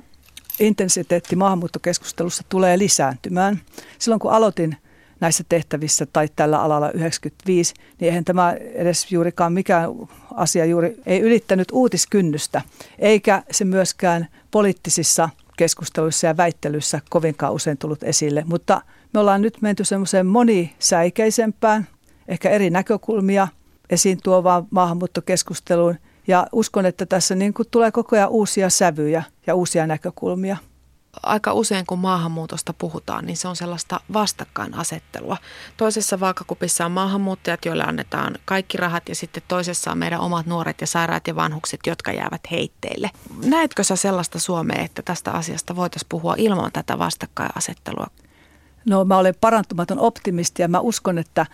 intensiteetti 0.59 1.35
maahanmuuttokeskustelussa 1.35 2.43
tulee 2.49 2.77
lisääntymään. 2.77 3.61
Silloin 3.99 4.19
kun 4.19 4.31
aloitin 4.31 4.77
näissä 5.19 5.43
tehtävissä 5.49 6.05
tai 6.05 6.29
tällä 6.35 6.61
alalla 6.61 6.91
95, 6.91 7.73
niin 7.99 8.09
eihän 8.09 8.25
tämä 8.25 8.53
edes 8.53 9.11
juurikaan 9.11 9.53
mikään 9.53 9.89
asia 10.35 10.65
juuri 10.65 11.01
ei 11.05 11.19
ylittänyt 11.19 11.67
uutiskynnystä, 11.71 12.61
eikä 12.99 13.43
se 13.51 13.65
myöskään 13.65 14.27
poliittisissa 14.51 15.29
keskusteluissa 15.57 16.27
ja 16.27 16.37
väittelyissä 16.37 17.01
kovinkaan 17.09 17.53
usein 17.53 17.77
tullut 17.77 18.03
esille. 18.03 18.43
Mutta 18.47 18.81
me 19.13 19.19
ollaan 19.19 19.41
nyt 19.41 19.61
menty 19.61 19.83
semmoiseen 19.83 20.25
monisäikeisempään, 20.25 21.87
ehkä 22.27 22.49
eri 22.49 22.69
näkökulmia 22.69 23.47
esiin 23.89 24.19
tuovaan 24.23 24.67
maahanmuuttokeskusteluun. 24.71 25.95
Ja 26.27 26.47
uskon, 26.51 26.85
että 26.85 27.05
tässä 27.05 27.35
niin 27.35 27.53
kuin 27.53 27.67
tulee 27.71 27.91
koko 27.91 28.15
ajan 28.15 28.29
uusia 28.29 28.69
sävyjä 28.69 29.23
ja 29.47 29.55
uusia 29.55 29.87
näkökulmia 29.87 30.57
aika 31.23 31.53
usein 31.53 31.85
kun 31.85 31.99
maahanmuutosta 31.99 32.73
puhutaan, 32.73 33.25
niin 33.25 33.37
se 33.37 33.47
on 33.47 33.55
sellaista 33.55 33.99
vastakkainasettelua. 34.13 35.37
Toisessa 35.77 36.19
vaakakupissa 36.19 36.85
on 36.85 36.91
maahanmuuttajat, 36.91 37.65
joille 37.65 37.83
annetaan 37.83 38.35
kaikki 38.45 38.77
rahat 38.77 39.09
ja 39.09 39.15
sitten 39.15 39.43
toisessa 39.47 39.91
on 39.91 39.97
meidän 39.97 40.19
omat 40.19 40.45
nuoret 40.45 40.81
ja 40.81 40.87
sairaat 40.87 41.27
ja 41.27 41.35
vanhukset, 41.35 41.79
jotka 41.87 42.11
jäävät 42.11 42.41
heitteille. 42.51 43.11
Näetkö 43.45 43.83
sä 43.83 43.95
sellaista 43.95 44.39
Suomea, 44.39 44.81
että 44.81 45.01
tästä 45.01 45.31
asiasta 45.31 45.75
voitaisiin 45.75 46.09
puhua 46.09 46.35
ilman 46.37 46.71
tätä 46.71 46.99
vastakkainasettelua? 46.99 48.07
No 48.85 49.05
mä 49.05 49.17
olen 49.17 49.35
parantumaton 49.41 49.99
optimisti 49.99 50.61
ja 50.61 50.67
mä 50.67 50.79
uskon, 50.79 51.17
että, 51.17 51.45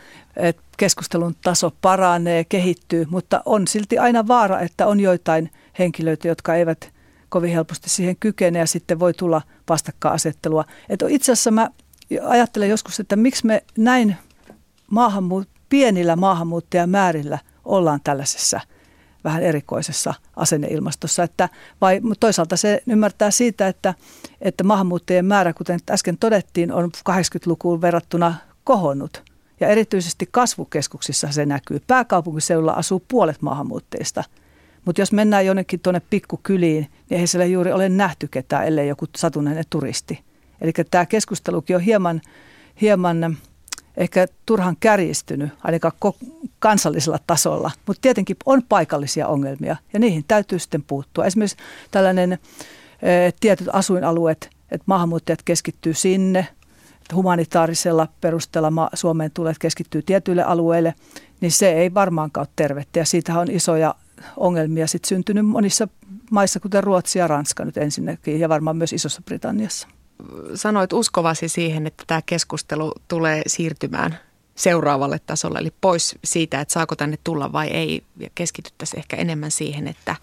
keskustelun 0.77 1.35
taso 1.43 1.71
paranee, 1.81 2.43
kehittyy, 2.43 3.05
mutta 3.09 3.41
on 3.45 3.67
silti 3.67 3.97
aina 3.97 4.27
vaara, 4.27 4.59
että 4.59 4.87
on 4.87 4.99
joitain 4.99 5.51
henkilöitä, 5.79 6.27
jotka 6.27 6.55
eivät 6.55 6.92
kovin 7.33 7.53
helposti 7.53 7.89
siihen 7.89 8.15
kykene 8.19 8.59
ja 8.59 8.67
sitten 8.67 8.99
voi 8.99 9.13
tulla 9.13 9.41
vastakkainasettelua. 9.69 10.65
Että 10.89 11.05
itse 11.09 11.31
asiassa 11.31 11.51
mä 11.51 11.69
ajattelen 12.23 12.69
joskus, 12.69 12.99
että 12.99 13.15
miksi 13.15 13.45
me 13.45 13.63
näin 13.77 14.15
maahanmuut- 14.91 15.49
pienillä 15.69 16.15
maahanmuuttajamäärillä 16.15 17.39
ollaan 17.65 17.99
tällaisessa 18.03 18.59
vähän 19.23 19.43
erikoisessa 19.43 20.13
asenneilmastossa. 20.35 21.23
Että 21.23 21.49
vai, 21.81 22.01
toisaalta 22.19 22.57
se 22.57 22.83
ymmärtää 22.87 23.31
siitä, 23.31 23.67
että, 23.67 23.93
että 24.41 24.63
maahanmuuttajien 24.63 25.25
määrä, 25.25 25.53
kuten 25.53 25.79
äsken 25.91 26.17
todettiin, 26.17 26.71
on 26.71 26.91
80-lukuun 27.09 27.81
verrattuna 27.81 28.35
kohonnut. 28.63 29.23
Ja 29.59 29.67
erityisesti 29.67 30.27
kasvukeskuksissa 30.31 31.31
se 31.31 31.45
näkyy. 31.45 31.81
Pääkaupunkiseudulla 31.87 32.73
asuu 32.73 33.03
puolet 33.07 33.41
maahanmuuttajista– 33.41 34.23
mutta 34.85 35.01
jos 35.01 35.11
mennään 35.11 35.45
jonnekin 35.45 35.79
tuonne 35.79 36.01
pikkukyliin, 36.09 36.87
niin 37.09 37.21
ei 37.21 37.27
siellä 37.27 37.45
juuri 37.45 37.71
ole 37.71 37.89
nähty 37.89 38.27
ketään, 38.27 38.65
ellei 38.65 38.87
joku 38.87 39.05
satunnainen 39.17 39.63
turisti. 39.69 40.23
Eli 40.61 40.71
tämä 40.91 41.05
keskustelukin 41.05 41.75
on 41.75 41.81
hieman, 41.81 42.21
hieman 42.81 43.37
ehkä 43.97 44.27
turhan 44.45 44.77
kärjistynyt, 44.79 45.49
ainakaan 45.63 45.93
kansallisella 46.59 47.19
tasolla. 47.27 47.71
Mutta 47.87 48.01
tietenkin 48.01 48.35
on 48.45 48.63
paikallisia 48.69 49.27
ongelmia 49.27 49.75
ja 49.93 49.99
niihin 49.99 50.23
täytyy 50.27 50.59
sitten 50.59 50.83
puuttua. 50.83 51.25
Esimerkiksi 51.25 51.57
tällainen 51.91 52.33
e, 52.33 52.37
tietyt 53.39 53.67
asuinalueet, 53.73 54.49
että 54.71 54.83
maahanmuuttajat 54.85 55.43
keskittyy 55.43 55.93
sinne, 55.93 56.47
humanitaarisella 57.13 58.07
perusteella 58.21 58.89
Suomeen 58.93 59.31
tulee 59.33 59.53
keskittyy 59.59 60.01
tietyille 60.01 60.43
alueille, 60.43 60.93
niin 61.41 61.51
se 61.51 61.71
ei 61.71 61.93
varmaankaan 61.93 62.47
ole 62.47 62.53
tervettä. 62.55 62.99
Ja 62.99 63.05
siitä 63.05 63.39
on 63.39 63.51
isoja 63.51 63.95
ongelmia 64.37 64.87
sit 64.87 65.05
syntynyt 65.05 65.45
monissa 65.45 65.87
maissa, 66.31 66.59
kuten 66.59 66.83
Ruotsi 66.83 67.19
ja 67.19 67.27
Ranska 67.27 67.65
nyt 67.65 67.77
ensinnäkin, 67.77 68.39
ja 68.39 68.49
varmaan 68.49 68.77
myös 68.77 68.93
Isossa 68.93 69.21
Britanniassa. 69.21 69.87
Sanoit 70.55 70.93
uskovasi 70.93 71.49
siihen, 71.49 71.87
että 71.87 72.03
tämä 72.07 72.21
keskustelu 72.25 72.93
tulee 73.07 73.41
siirtymään 73.47 74.19
seuraavalle 74.55 75.19
tasolle, 75.25 75.59
eli 75.59 75.73
pois 75.81 76.15
siitä, 76.23 76.61
että 76.61 76.73
saako 76.73 76.95
tänne 76.95 77.17
tulla 77.23 77.51
vai 77.51 77.67
ei, 77.67 78.03
ja 78.19 78.29
keskityttäisiin 78.35 78.99
ehkä 78.99 79.15
enemmän 79.15 79.51
siihen, 79.51 79.87
että 79.87 80.15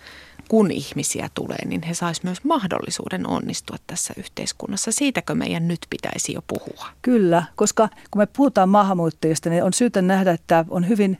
kun 0.49 0.71
ihmisiä 0.71 1.30
tulee, 1.35 1.64
niin 1.64 1.83
he 1.83 1.95
saisivat 1.95 2.25
myös 2.25 2.45
mahdollisuuden 2.45 3.26
onnistua 3.26 3.76
tässä 3.87 4.14
yhteiskunnassa. 4.16 4.92
Siitäkö 4.92 5.35
meidän 5.35 5.69
nyt 5.69 5.87
pitäisi 5.90 6.33
jo 6.33 6.42
puhua? 6.47 6.87
Kyllä, 7.02 7.42
koska 7.57 7.88
kun 8.11 8.23
me 8.23 8.26
puhutaan 8.26 8.69
maahanmuuttajista, 8.69 9.50
niin 9.50 9.64
on 9.64 9.73
syytä 9.73 10.02
nähdä, 10.02 10.33
että 10.33 10.64
on 10.71 10.88
hyvin 10.88 11.19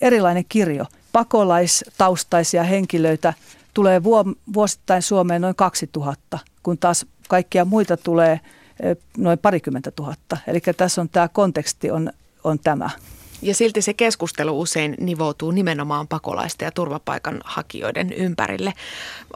erilainen 0.00 0.44
kirjo– 0.48 0.84
pakolaistaustaisia 1.12 2.62
henkilöitä 2.62 3.34
tulee 3.74 4.02
vuosittain 4.54 5.02
Suomeen 5.02 5.42
noin 5.42 5.54
2000, 5.54 6.38
kun 6.62 6.78
taas 6.78 7.06
kaikkia 7.28 7.64
muita 7.64 7.96
tulee 7.96 8.40
noin 9.16 9.38
parikymmentä 9.38 9.90
tuhatta. 9.90 10.36
Eli 10.46 10.60
tässä 10.76 11.00
on 11.00 11.08
tämä 11.08 11.28
konteksti 11.28 11.90
on, 11.90 12.12
on 12.44 12.58
tämä. 12.58 12.90
Ja 13.42 13.54
silti 13.54 13.82
se 13.82 13.94
keskustelu 13.94 14.60
usein 14.60 14.94
nivoutuu 15.00 15.50
nimenomaan 15.50 16.08
pakolaisten 16.08 16.66
ja 16.66 16.72
turvapaikanhakijoiden 16.72 18.12
ympärille. 18.12 18.72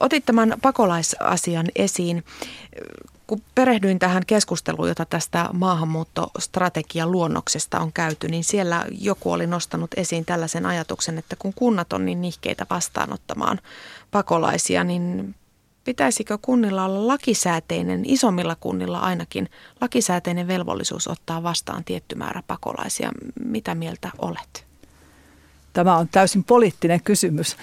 Otit 0.00 0.24
tämän 0.26 0.54
pakolaisasian 0.62 1.66
esiin 1.76 2.24
kun 3.26 3.42
perehdyin 3.54 3.98
tähän 3.98 4.22
keskusteluun, 4.26 4.88
jota 4.88 5.04
tästä 5.04 5.48
maahanmuuttostrategian 5.52 7.12
luonnoksesta 7.12 7.80
on 7.80 7.92
käyty, 7.92 8.28
niin 8.28 8.44
siellä 8.44 8.86
joku 8.90 9.32
oli 9.32 9.46
nostanut 9.46 9.90
esiin 9.96 10.24
tällaisen 10.24 10.66
ajatuksen, 10.66 11.18
että 11.18 11.36
kun 11.38 11.54
kunnat 11.54 11.92
on 11.92 12.04
niin 12.04 12.20
nihkeitä 12.20 12.66
vastaanottamaan 12.70 13.60
pakolaisia, 14.10 14.84
niin 14.84 15.34
pitäisikö 15.84 16.38
kunnilla 16.42 16.84
olla 16.84 17.06
lakisääteinen, 17.06 18.02
isommilla 18.04 18.56
kunnilla 18.60 18.98
ainakin, 18.98 19.50
lakisääteinen 19.80 20.48
velvollisuus 20.48 21.08
ottaa 21.08 21.42
vastaan 21.42 21.84
tietty 21.84 22.14
määrä 22.14 22.42
pakolaisia? 22.46 23.10
Mitä 23.44 23.74
mieltä 23.74 24.10
olet? 24.18 24.66
Tämä 25.72 25.96
on 25.96 26.08
täysin 26.08 26.44
poliittinen 26.44 27.02
kysymys. 27.02 27.56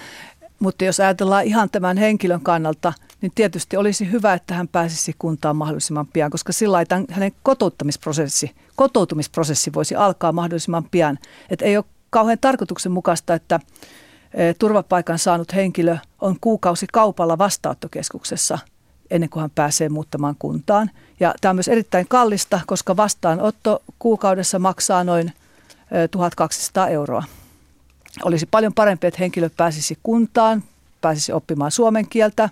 Mutta 0.58 0.84
jos 0.84 1.00
ajatellaan 1.00 1.44
ihan 1.44 1.70
tämän 1.70 1.96
henkilön 1.96 2.40
kannalta, 2.40 2.92
niin 3.22 3.32
tietysti 3.34 3.76
olisi 3.76 4.10
hyvä, 4.10 4.34
että 4.34 4.54
hän 4.54 4.68
pääsisi 4.68 5.14
kuntaan 5.18 5.56
mahdollisimman 5.56 6.06
pian, 6.06 6.30
koska 6.30 6.52
sillä 6.52 6.78
hänen 7.10 7.32
kotouttamisprosessi, 7.42 8.54
kotoutumisprosessi 8.76 9.72
voisi 9.74 9.94
alkaa 9.94 10.32
mahdollisimman 10.32 10.84
pian. 10.90 11.18
Et 11.50 11.62
ei 11.62 11.76
ole 11.76 11.84
kauhean 12.10 12.38
tarkoituksenmukaista, 12.40 13.34
että 13.34 13.60
e, 14.34 14.54
turvapaikan 14.54 15.18
saanut 15.18 15.54
henkilö 15.54 15.96
on 16.20 16.36
kuukausi 16.40 16.86
kaupalla 16.92 17.38
vastaanottokeskuksessa 17.38 18.58
ennen 19.10 19.30
kuin 19.30 19.40
hän 19.40 19.50
pääsee 19.50 19.88
muuttamaan 19.88 20.36
kuntaan. 20.38 20.90
Ja 21.20 21.34
tämä 21.40 21.50
on 21.50 21.56
myös 21.56 21.68
erittäin 21.68 22.08
kallista, 22.08 22.60
koska 22.66 22.96
vastaanotto 22.96 23.82
kuukaudessa 23.98 24.58
maksaa 24.58 25.04
noin 25.04 25.32
1200 26.10 26.88
e, 26.88 26.92
euroa. 26.92 27.24
Olisi 28.24 28.46
paljon 28.46 28.74
parempi, 28.74 29.06
että 29.06 29.20
henkilö 29.20 29.50
pääsisi 29.56 29.98
kuntaan, 30.02 30.62
pääsisi 31.00 31.32
oppimaan 31.32 31.70
suomen 31.70 32.08
kieltä, 32.08 32.50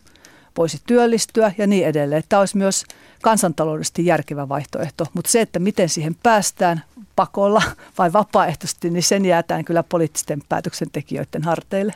voisi 0.57 0.81
työllistyä 0.87 1.53
ja 1.59 1.67
niin 1.67 1.87
edelleen. 1.87 2.23
Tämä 2.29 2.41
olisi 2.41 2.57
myös 2.57 2.85
kansantaloudellisesti 3.23 4.07
järkevä 4.07 4.49
vaihtoehto, 4.49 5.07
mutta 5.15 5.31
se, 5.31 5.41
että 5.41 5.59
miten 5.59 5.89
siihen 5.89 6.17
päästään 6.23 6.85
pakolla 7.17 7.63
vai 7.99 8.13
vapaaehtoisesti, 8.13 8.91
niin 8.91 9.03
sen 9.03 9.25
jäätään 9.25 9.65
kyllä 9.65 9.83
poliittisten 9.83 10.43
päätöksentekijöiden 10.49 11.43
harteille. 11.43 11.95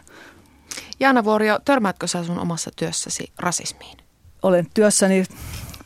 Jaana 1.01 1.25
Vuorio, 1.25 1.59
törmäätkö 1.64 2.07
sinä 2.07 2.25
sun 2.25 2.38
omassa 2.38 2.71
työssäsi 2.77 3.33
rasismiin? 3.38 3.99
Olen 4.43 4.67
työssäni 4.75 5.25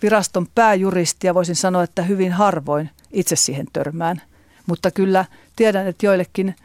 viraston 0.02 0.46
pääjuristi 0.54 1.26
ja 1.26 1.34
voisin 1.34 1.56
sanoa, 1.56 1.82
että 1.82 2.02
hyvin 2.02 2.32
harvoin 2.32 2.90
itse 3.12 3.36
siihen 3.36 3.66
törmään. 3.72 4.22
Mutta 4.66 4.90
kyllä 4.90 5.24
tiedän, 5.56 5.86
että 5.86 6.06
joillekin– 6.06 6.54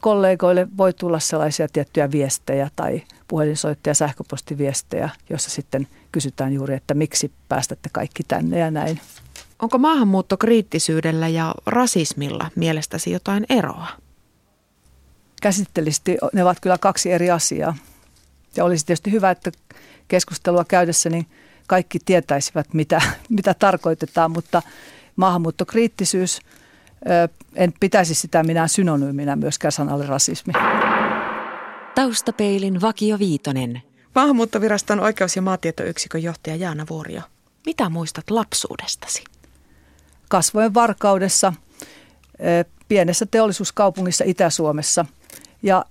kollegoille 0.00 0.68
voi 0.76 0.92
tulla 0.92 1.18
sellaisia 1.18 1.68
tiettyjä 1.72 2.10
viestejä 2.10 2.70
tai 2.76 3.02
puhelinsoittoja, 3.28 3.94
sähköpostiviestejä, 3.94 5.10
joissa 5.30 5.50
sitten 5.50 5.88
kysytään 6.12 6.52
juuri, 6.52 6.74
että 6.74 6.94
miksi 6.94 7.32
päästätte 7.48 7.88
kaikki 7.92 8.22
tänne 8.28 8.58
ja 8.58 8.70
näin. 8.70 9.00
Onko 9.62 9.78
maahanmuuttokriittisyydellä 9.78 11.28
ja 11.28 11.54
rasismilla 11.66 12.50
mielestäsi 12.56 13.10
jotain 13.10 13.46
eroa? 13.48 13.88
Käsitteellisesti 15.42 16.16
ne 16.32 16.42
ovat 16.42 16.60
kyllä 16.60 16.78
kaksi 16.78 17.12
eri 17.12 17.30
asiaa. 17.30 17.76
Ja 18.56 18.64
olisi 18.64 18.86
tietysti 18.86 19.12
hyvä, 19.12 19.30
että 19.30 19.52
keskustelua 20.08 20.64
käydessä 20.64 21.10
niin 21.10 21.26
kaikki 21.66 21.98
tietäisivät, 22.04 22.74
mitä, 22.74 23.02
mitä 23.36 23.54
tarkoitetaan, 23.54 24.30
mutta 24.30 24.62
maahanmuuttokriittisyys– 25.16 26.40
en 27.54 27.72
pitäisi 27.80 28.14
sitä 28.14 28.42
minä 28.42 28.68
synonyyminä 28.68 29.36
myöskään 29.36 29.72
sanalle 29.72 30.06
rasismi. 30.06 30.52
Taustapeilin 31.94 32.80
Vakio 32.80 33.18
Viitonen. 33.18 33.82
Maahanmuuttoviraston 34.14 35.00
oikeus- 35.00 35.36
ja 35.36 35.42
maatietoyksikön 35.42 36.22
johtaja 36.22 36.56
Jaana 36.56 36.86
Vuorio. 36.90 37.22
Mitä 37.66 37.88
muistat 37.88 38.30
lapsuudestasi? 38.30 39.24
Kasvojen 40.28 40.74
varkaudessa 40.74 41.52
pienessä 42.88 43.26
teollisuuskaupungissa 43.26 44.24
Itä-Suomessa. 44.26 45.06
Ja 45.62 45.84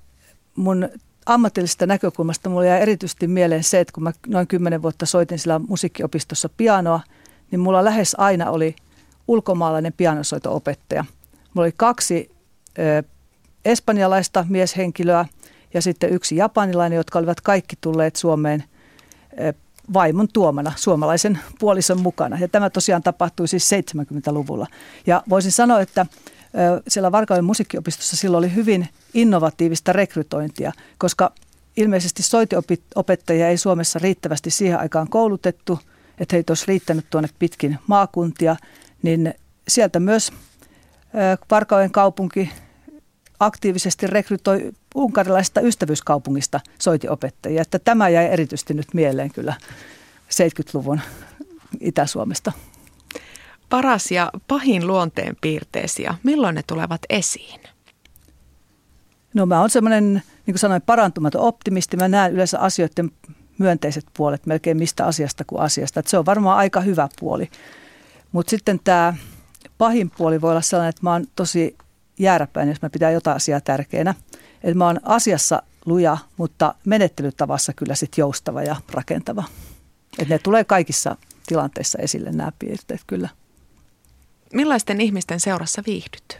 mun 0.55 0.89
ammatillisesta 1.25 1.85
näkökulmasta 1.85 2.49
mulle 2.49 2.67
jäi 2.67 2.81
erityisesti 2.81 3.27
mieleen 3.27 3.63
se, 3.63 3.79
että 3.79 3.93
kun 3.93 4.03
mä 4.03 4.11
noin 4.27 4.47
kymmenen 4.47 4.81
vuotta 4.81 5.05
soitin 5.05 5.39
sillä 5.39 5.59
musiikkiopistossa 5.59 6.49
pianoa, 6.57 6.99
niin 7.51 7.59
mulla 7.59 7.85
lähes 7.85 8.15
aina 8.17 8.49
oli 8.49 8.75
ulkomaalainen 9.27 9.93
pianosoito-opettaja. 9.93 11.05
Mulla 11.53 11.65
oli 11.65 11.73
kaksi 11.77 12.31
ö, 12.79 13.03
espanjalaista 13.65 14.45
mieshenkilöä 14.49 15.25
ja 15.73 15.81
sitten 15.81 16.13
yksi 16.13 16.35
japanilainen, 16.35 16.97
jotka 16.97 17.19
olivat 17.19 17.41
kaikki 17.41 17.75
tulleet 17.81 18.15
Suomeen 18.15 18.63
ö, 19.39 19.53
vaimon 19.93 20.27
tuomana, 20.33 20.71
suomalaisen 20.75 21.39
puolison 21.59 22.01
mukana. 22.01 22.37
Ja 22.39 22.47
tämä 22.47 22.69
tosiaan 22.69 23.03
tapahtui 23.03 23.47
siis 23.47 23.69
70-luvulla. 23.73 24.67
Ja 25.07 25.23
voisin 25.29 25.51
sanoa, 25.51 25.81
että 25.81 26.05
siellä 26.87 27.11
Varkauden 27.11 27.45
musiikkiopistossa 27.45 28.17
silloin 28.17 28.39
oli 28.39 28.55
hyvin 28.55 28.87
innovatiivista 29.13 29.93
rekrytointia, 29.93 30.71
koska 30.97 31.31
ilmeisesti 31.77 32.23
soitiopettajia 32.23 33.49
ei 33.49 33.57
Suomessa 33.57 33.99
riittävästi 33.99 34.49
siihen 34.49 34.79
aikaan 34.79 35.09
koulutettu, 35.09 35.79
että 36.19 36.35
heitä 36.35 36.51
olisi 36.51 36.65
riittänyt 36.67 37.05
tuonne 37.09 37.29
pitkin 37.39 37.79
maakuntia, 37.87 38.55
niin 39.01 39.33
sieltä 39.67 39.99
myös 39.99 40.31
Varkauden 41.51 41.91
kaupunki 41.91 42.49
aktiivisesti 43.45 44.07
rekrytoi 44.07 44.71
unkarilaisesta 44.95 45.61
ystävyyskaupungista 45.61 46.59
soitiopettajia. 46.79 47.61
Että 47.61 47.79
tämä 47.79 48.09
jäi 48.09 48.25
erityisesti 48.25 48.73
nyt 48.73 48.87
mieleen 48.93 49.31
kyllä 49.31 49.53
70-luvun 50.29 51.01
Itä-Suomesta. 51.79 52.51
Paras 53.69 54.11
ja 54.11 54.31
pahin 54.47 54.87
luonteen 54.87 55.35
piirteesi 55.41 56.03
ja 56.03 56.15
milloin 56.23 56.55
ne 56.55 56.63
tulevat 56.67 57.01
esiin? 57.09 57.59
No 59.33 59.45
mä 59.45 59.59
oon 59.59 59.69
semmoinen, 59.69 60.13
niin 60.13 60.23
kuin 60.53 60.59
sanoin, 60.59 60.81
parantumaton 60.81 61.41
optimisti. 61.41 61.97
Mä 61.97 62.07
näen 62.07 62.33
yleensä 62.33 62.59
asioiden 62.59 63.11
myönteiset 63.57 64.05
puolet 64.17 64.45
melkein 64.45 64.77
mistä 64.77 65.05
asiasta 65.05 65.43
kuin 65.45 65.61
asiasta. 65.61 65.99
Että 65.99 66.09
se 66.09 66.17
on 66.17 66.25
varmaan 66.25 66.57
aika 66.57 66.81
hyvä 66.81 67.09
puoli. 67.19 67.49
Mutta 68.31 68.49
sitten 68.49 68.79
tämä 68.83 69.13
pahin 69.77 70.11
puoli 70.17 70.41
voi 70.41 70.51
olla 70.51 70.61
sellainen, 70.61 70.89
että 70.89 71.03
mä 71.03 71.11
oon 71.11 71.25
tosi 71.35 71.77
jääräpäin, 72.19 72.69
jos 72.69 72.81
mä 72.81 72.89
pitää 72.89 73.11
jotain 73.11 73.37
asiaa 73.37 73.61
tärkeänä. 73.61 74.15
Että 74.63 74.77
mä 74.77 74.85
oon 74.85 74.99
asiassa 75.03 75.63
luja, 75.85 76.17
mutta 76.37 76.75
menettelytavassa 76.85 77.73
kyllä 77.73 77.95
sitten 77.95 78.21
joustava 78.21 78.63
ja 78.63 78.75
rakentava. 78.91 79.43
Että 80.19 80.33
ne 80.33 80.39
tulee 80.39 80.63
kaikissa 80.63 81.15
tilanteissa 81.47 81.97
esille 82.01 82.31
nämä 82.31 82.51
piirteet 82.59 83.01
kyllä. 83.07 83.29
Millaisten 84.53 85.01
ihmisten 85.01 85.39
seurassa 85.39 85.83
viihdyt? 85.85 86.39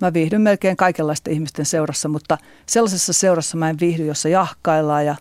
Mä 0.00 0.12
viihdyn 0.12 0.40
melkein 0.40 0.76
kaikenlaisten 0.76 1.32
ihmisten 1.32 1.66
seurassa, 1.66 2.08
mutta 2.08 2.38
sellaisessa 2.66 3.12
seurassa 3.12 3.56
mä 3.56 3.70
en 3.70 3.80
viihdy, 3.80 4.06
jossa 4.06 4.28
jahkaillaan 4.28 5.06
ja, 5.06 5.16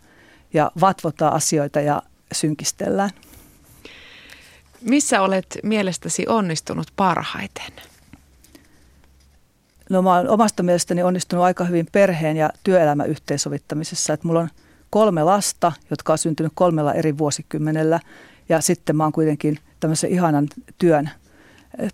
ja 0.53 0.71
vatvotaan 0.81 1.33
asioita 1.33 1.81
ja 1.81 2.01
synkistellään. 2.31 3.09
Missä 4.81 5.21
olet 5.21 5.59
mielestäsi 5.63 6.25
onnistunut 6.27 6.87
parhaiten? 6.95 7.73
No 9.89 10.01
mä 10.01 10.13
olen 10.15 10.29
omasta 10.29 10.63
mielestäni 10.63 11.03
onnistunut 11.03 11.45
aika 11.45 11.63
hyvin 11.63 11.87
perheen 11.91 12.37
ja 12.37 12.49
työelämän 12.63 13.09
yhteensovittamisessa. 13.09 14.13
Että 14.13 14.27
mulla 14.27 14.39
on 14.39 14.49
kolme 14.89 15.23
lasta, 15.23 15.71
jotka 15.89 16.13
on 16.13 16.17
syntynyt 16.17 16.51
kolmella 16.55 16.93
eri 16.93 17.17
vuosikymmenellä. 17.17 17.99
Ja 18.49 18.61
sitten 18.61 18.95
mä 18.95 19.03
oon 19.03 19.11
kuitenkin 19.11 19.59
tämmöisen 19.79 20.11
ihanan 20.11 20.47
työn, 20.77 21.09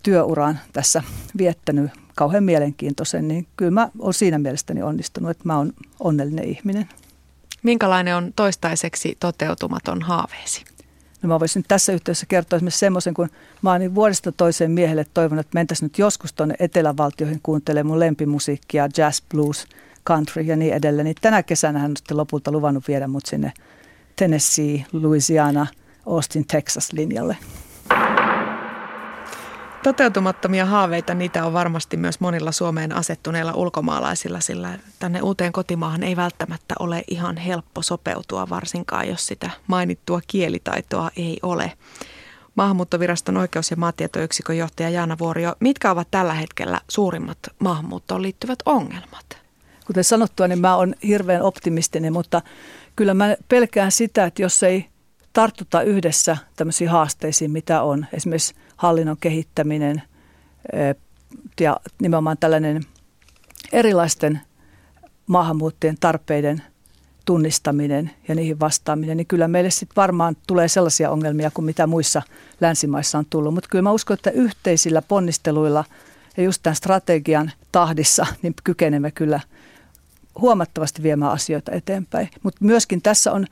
työuran 0.04 0.60
tässä 0.74 1.04
viettänyt 1.38 1.92
kauhean 2.16 2.44
mielenkiintoisen. 2.44 3.28
Niin 3.28 3.48
kyllä 3.58 3.72
mä 3.72 3.90
oon 4.00 4.14
siinä 4.14 4.40
mielestäni 4.40 4.82
onnistunut, 4.82 5.32
että 5.32 5.44
mä 5.46 5.58
oon 5.58 5.74
onnellinen 6.00 6.46
ihminen. 6.46 6.90
Minkälainen 7.64 8.16
on 8.16 8.34
toistaiseksi 8.36 9.18
toteutumaton 9.20 10.02
haaveesi? 10.02 10.66
No 11.22 11.28
mä 11.28 11.40
voisin 11.40 11.66
tässä 11.68 11.94
yhteydessä 11.94 12.26
kertoa 12.26 12.58
esimerkiksi 12.58 12.80
semmoisen, 12.80 13.14
kun 13.14 13.30
mä 13.62 13.72
oon 13.72 13.80
niin 13.80 13.96
vuodesta 13.96 14.32
toiseen 14.32 14.72
miehelle 14.72 15.06
toivonut, 15.14 15.46
että 15.46 15.58
mentäisiin 15.58 15.86
nyt 15.86 16.00
joskus 16.00 16.34
tuonne 16.34 16.56
etelävaltioihin 16.60 17.40
kuuntelemaan 17.44 17.88
mun 17.88 18.00
lempimusiikkia, 18.00 18.90
jazz, 18.98 19.22
blues, 19.30 19.66
country 20.08 20.42
ja 20.42 20.56
niin 20.56 20.74
edelleen. 20.74 21.06
Niin 21.06 21.16
tänä 21.22 21.44
kesänä 21.44 21.80
hän 21.80 21.92
on 21.92 21.98
sitten 21.98 22.18
lopulta 22.18 22.52
luvannut 22.52 22.88
viedä 22.88 23.08
mut 23.08 23.26
sinne 23.26 23.54
Tennessee, 24.16 24.86
Louisiana, 24.94 25.68
Austin, 26.06 26.48
Texas 26.48 26.94
linjalle. 26.94 27.38
Toteutumattomia 29.84 30.66
haaveita, 30.66 31.14
niitä 31.14 31.46
on 31.46 31.54
varmasti 31.54 31.98
myös 31.98 32.20
monilla 32.20 32.52
Suomeen 32.52 32.96
asettuneilla 32.96 33.54
ulkomaalaisilla, 33.54 34.40
sillä 34.40 34.80
tänne 35.00 35.22
uuteen 35.22 35.52
kotimaahan 35.52 36.04
ei 36.04 36.16
välttämättä 36.16 36.76
ole 36.80 37.04
ihan 37.08 37.38
helppo 37.38 37.82
sopeutua, 37.82 38.50
varsinkaan 38.50 39.08
jos 39.08 39.28
sitä 39.28 39.50
mainittua 39.68 40.22
kielitaitoa 40.28 41.12
ei 41.18 41.40
ole. 41.44 41.74
Maahanmuuttoviraston 42.56 43.38
oikeus- 43.38 43.72
ja 43.72 43.78
maatietoyksikön 43.78 44.58
johtaja 44.58 44.90
Jaana 44.90 45.18
Vuorio, 45.20 45.56
mitkä 45.60 45.92
ovat 45.92 46.08
tällä 46.12 46.34
hetkellä 46.34 46.82
suurimmat 46.88 47.40
maahanmuuttoon 47.60 48.22
liittyvät 48.22 48.60
ongelmat? 48.66 49.38
Kuten 49.86 50.04
sanottua, 50.04 50.48
niin 50.48 50.60
mä 50.60 50.76
olen 50.76 50.96
hirveän 51.08 51.42
optimistinen, 51.42 52.14
mutta 52.14 52.42
kyllä 52.96 53.14
mä 53.14 53.36
pelkään 53.50 53.92
sitä, 53.92 54.26
että 54.26 54.42
jos 54.42 54.64
ei 54.64 54.91
tartuta 55.34 55.82
yhdessä 55.82 56.38
tämmöisiin 56.56 56.90
haasteisiin, 56.90 57.52
mitä 57.52 57.82
on, 57.82 58.06
esimerkiksi 58.14 58.56
hallinnon 58.78 59.18
kehittäminen 59.20 60.02
ja 61.60 61.78
nimenomaan 62.02 62.38
tällainen 62.38 62.84
erilaisten 63.72 64.42
maahanmuuttajien 65.28 65.98
tarpeiden 66.00 66.62
tunnistaminen 67.26 68.12
ja 68.28 68.36
niihin 68.36 68.60
vastaaminen, 68.60 69.18
niin 69.18 69.28
kyllä 69.28 69.48
meille 69.48 69.70
sitten 69.70 69.96
varmaan 69.96 70.36
tulee 70.48 70.68
sellaisia 70.68 71.12
ongelmia 71.12 71.52
kuin 71.52 71.66
mitä 71.66 71.88
muissa 71.88 72.22
länsimaissa 72.62 73.18
on 73.18 73.26
tullut. 73.30 73.54
Mutta 73.54 73.70
kyllä 73.72 73.82
mä 73.82 73.92
uskon, 73.92 74.14
että 74.14 74.32
yhteisillä 74.32 75.02
ponnisteluilla 75.02 75.86
ja 76.38 76.44
just 76.44 76.64
tämän 76.64 76.76
strategian 76.76 77.52
tahdissa, 77.72 78.26
niin 78.42 78.54
kykenemme 78.64 79.12
kyllä 79.12 79.40
huomattavasti 80.42 81.04
viemään 81.04 81.32
asioita 81.32 81.72
eteenpäin. 81.72 82.30
Mutta 82.44 82.66
myöskin 82.66 83.02
tässä 83.02 83.32
on 83.32 83.48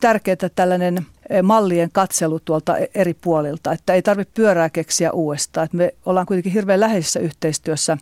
tärkeää 0.00 0.36
tällainen 0.54 1.06
eh, 1.30 1.42
mallien 1.42 1.90
katselu 1.92 2.40
tuolta 2.40 2.78
e- 2.78 2.90
eri 2.94 3.14
puolilta, 3.14 3.72
että 3.72 3.94
ei 3.94 4.02
tarvitse 4.02 4.34
pyörää 4.34 4.70
keksiä 4.70 5.12
uudestaan. 5.12 5.64
Että 5.64 5.76
me 5.76 5.94
ollaan 6.06 6.26
kuitenkin 6.26 6.52
hirveän 6.52 6.80
läheisessä 6.80 7.20
yhteistyössä 7.20 7.98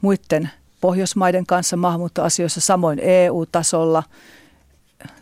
muiden 0.00 0.50
Pohjoismaiden 0.80 1.46
kanssa 1.46 1.76
maahanmuuttoasioissa, 1.76 2.60
samoin 2.60 2.98
EU-tasolla, 3.02 4.02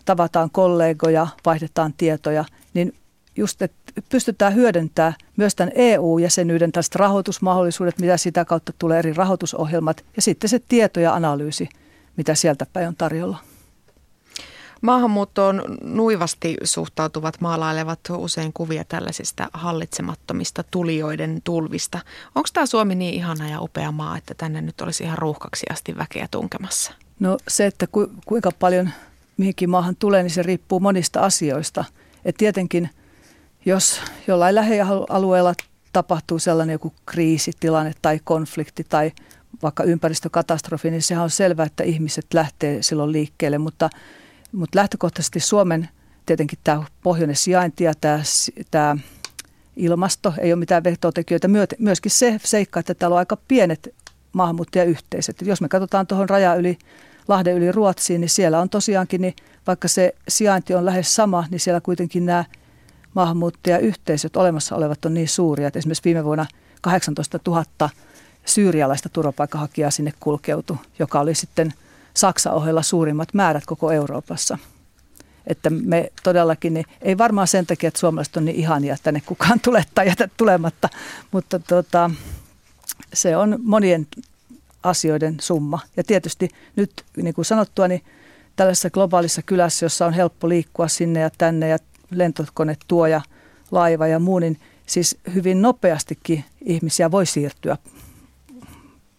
tavataan 0.05 0.51
kollegoja, 0.51 1.27
vaihdetaan 1.47 1.95
tietoja, 1.97 2.45
niin 2.75 2.95
just, 3.37 3.63
että 3.63 3.93
pystytään 4.09 4.55
hyödyntämään 4.55 5.15
myös 5.37 5.55
tämän 5.55 5.73
EU-jäsenyyden 5.75 6.73
tästä 6.73 6.99
rahoitusmahdollisuudet, 6.99 7.99
mitä 7.99 8.17
sitä 8.17 8.45
kautta 8.45 8.73
tulee 8.79 8.99
eri 8.99 9.13
rahoitusohjelmat 9.13 10.05
ja 10.17 10.23
sitten 10.23 10.51
se 10.51 10.61
tieto 10.69 11.01
ja 11.01 11.15
analyysi, 11.15 11.69
mitä 12.17 12.35
sieltä 12.35 12.67
päin 12.73 12.89
on 12.89 12.97
tarjolla. 12.97 13.39
Maahanmuuttoon 14.83 15.63
nuivasti 15.83 16.57
suhtautuvat 16.65 17.41
maalailevat 17.41 18.01
usein 18.17 18.53
kuvia 18.53 18.85
tällaisista 18.85 19.49
hallitsemattomista 19.53 20.65
tulijoiden 20.71 21.41
tulvista. 21.45 21.99
Onko 22.35 22.49
tämä 22.53 22.67
Suomi 22.67 22.95
niin 22.95 23.15
ihana 23.15 23.49
ja 23.49 23.61
upea 23.61 23.93
maa, 23.93 24.17
että 24.17 24.35
tänne 24.35 24.61
nyt 24.61 24.81
olisi 24.81 25.05
ihan 25.05 25.19
ruuhkaksi 25.19 25.67
asti 25.71 25.97
väkeä 25.99 26.29
tunkemassa? 26.31 26.93
No 27.21 27.39
se, 27.49 27.67
että 27.67 27.87
ku, 27.87 28.11
kuinka 28.27 28.51
paljon 28.59 28.91
mihinkin 29.37 29.71
maahan 29.71 29.97
tulee, 29.97 30.23
niin 30.23 30.31
se 30.31 30.43
riippuu 30.43 30.81
monista 30.81 31.21
asioista. 31.21 31.85
Et 32.25 32.37
tietenkin, 32.37 32.91
jos 33.65 34.01
jollain 34.27 34.55
lähialueella 34.55 35.55
tapahtuu 35.93 36.39
sellainen 36.39 36.75
joku 36.75 36.93
kriisitilanne 37.07 37.93
tai 38.03 38.21
konflikti 38.25 38.85
tai 38.89 39.13
vaikka 39.63 39.85
ympäristökatastrofi, 39.85 40.91
niin 40.91 41.03
sehän 41.03 41.25
on 41.25 41.31
selvää, 41.31 41.67
että 41.67 41.85
ihmiset 41.85 42.27
lähtee 42.35 42.83
silloin 42.83 43.13
liikkeelle, 43.13 43.59
mutta– 43.59 43.91
mutta 44.53 44.79
lähtökohtaisesti 44.79 45.41
Suomen 45.41 45.89
tietenkin 46.27 46.59
tämä 46.65 46.83
pohjoinen 47.03 47.37
sijainti 47.37 47.85
ja 47.85 47.93
tämä, 48.01 48.21
tämä 48.71 48.97
ilmasto 49.77 50.35
ei 50.39 50.53
ole 50.53 50.59
mitään 50.59 50.85
vetotekijöitä. 50.85 51.49
Myöskin 51.79 52.11
se 52.11 52.41
seikka, 52.45 52.81
että 52.81 52.95
täällä 52.95 53.15
on 53.15 53.19
aika 53.19 53.37
pienet 53.49 53.95
maahanmuuttajayhteisöt. 54.33 55.43
Jos 55.43 55.61
me 55.61 55.69
katsotaan 55.69 56.07
tuohon 56.07 56.29
raja 56.29 56.55
yli, 56.55 56.79
Lahden 57.29 57.57
yli 57.57 57.73
Ruotsiin, 57.73 58.21
niin 58.21 58.29
siellä 58.29 58.61
on 58.61 58.69
tosiaankin, 58.69 59.21
niin 59.21 59.35
vaikka 59.67 59.89
se 59.89 60.15
sijainti 60.29 60.75
on 60.75 60.85
lähes 60.85 61.15
sama, 61.15 61.45
niin 61.51 61.61
siellä 61.61 61.81
kuitenkin 61.81 62.27
nämä 62.27 62.45
maahanmuuttajayhteisöt 63.15 64.37
olemassa 64.37 64.77
olevat 64.77 65.05
on 65.05 65.15
niin 65.15 65.29
suuria, 65.29 65.69
että 65.69 65.79
esimerkiksi 65.79 66.05
viime 66.05 66.25
vuonna 66.25 66.47
18 66.81 67.41
000 67.47 67.91
syyrialaista 68.45 69.09
turvapaikanhakijaa 69.09 69.91
sinne 69.91 70.13
kulkeutui, 70.21 70.77
joka 70.99 71.21
oli 71.21 71.35
sitten– 71.35 71.75
Saksa 72.15 72.53
ohella 72.53 72.83
suurimmat 72.83 73.35
määrät 73.35 73.67
koko 73.67 73.93
Euroopassa. 73.93 74.59
Että 75.47 75.71
me 75.71 76.13
todellakin, 76.23 76.75
niin 76.75 76.87
ei 77.03 77.19
varmaan 77.19 77.49
sen 77.49 77.67
takia, 77.67 77.89
että 77.89 78.01
suomalaiset 78.01 78.37
on 78.37 78.45
niin 78.45 78.57
ihania, 78.57 78.95
että 78.95 79.05
tänne 79.05 79.23
kukaan 79.27 79.61
tulee 79.65 79.85
tai 79.95 80.07
jätä 80.07 80.29
tulematta, 80.37 80.89
mutta 81.33 81.59
tota, 81.59 82.11
se 83.15 83.37
on 83.37 83.59
monien 83.63 84.07
asioiden 84.83 85.37
summa. 85.41 85.81
Ja 85.97 86.05
tietysti 86.05 86.49
nyt, 86.77 87.05
niin 87.17 87.35
kuin 87.35 87.45
sanottua, 87.45 87.89
niin 87.89 88.05
tällaisessa 88.57 88.91
globaalissa 88.91 89.43
kylässä, 89.43 89.85
jossa 89.85 90.07
on 90.07 90.13
helppo 90.13 90.49
liikkua 90.49 90.89
sinne 90.89 91.21
ja 91.21 91.31
tänne 91.39 91.69
ja 91.69 91.79
lentokone 92.11 92.77
tuo 92.89 93.07
ja 93.07 93.21
laiva 93.71 94.07
ja 94.07 94.19
muu, 94.19 94.39
niin 94.39 94.61
siis 94.87 95.19
hyvin 95.35 95.63
nopeastikin 95.63 96.45
ihmisiä 96.61 97.11
voi 97.11 97.27
siirtyä 97.27 97.79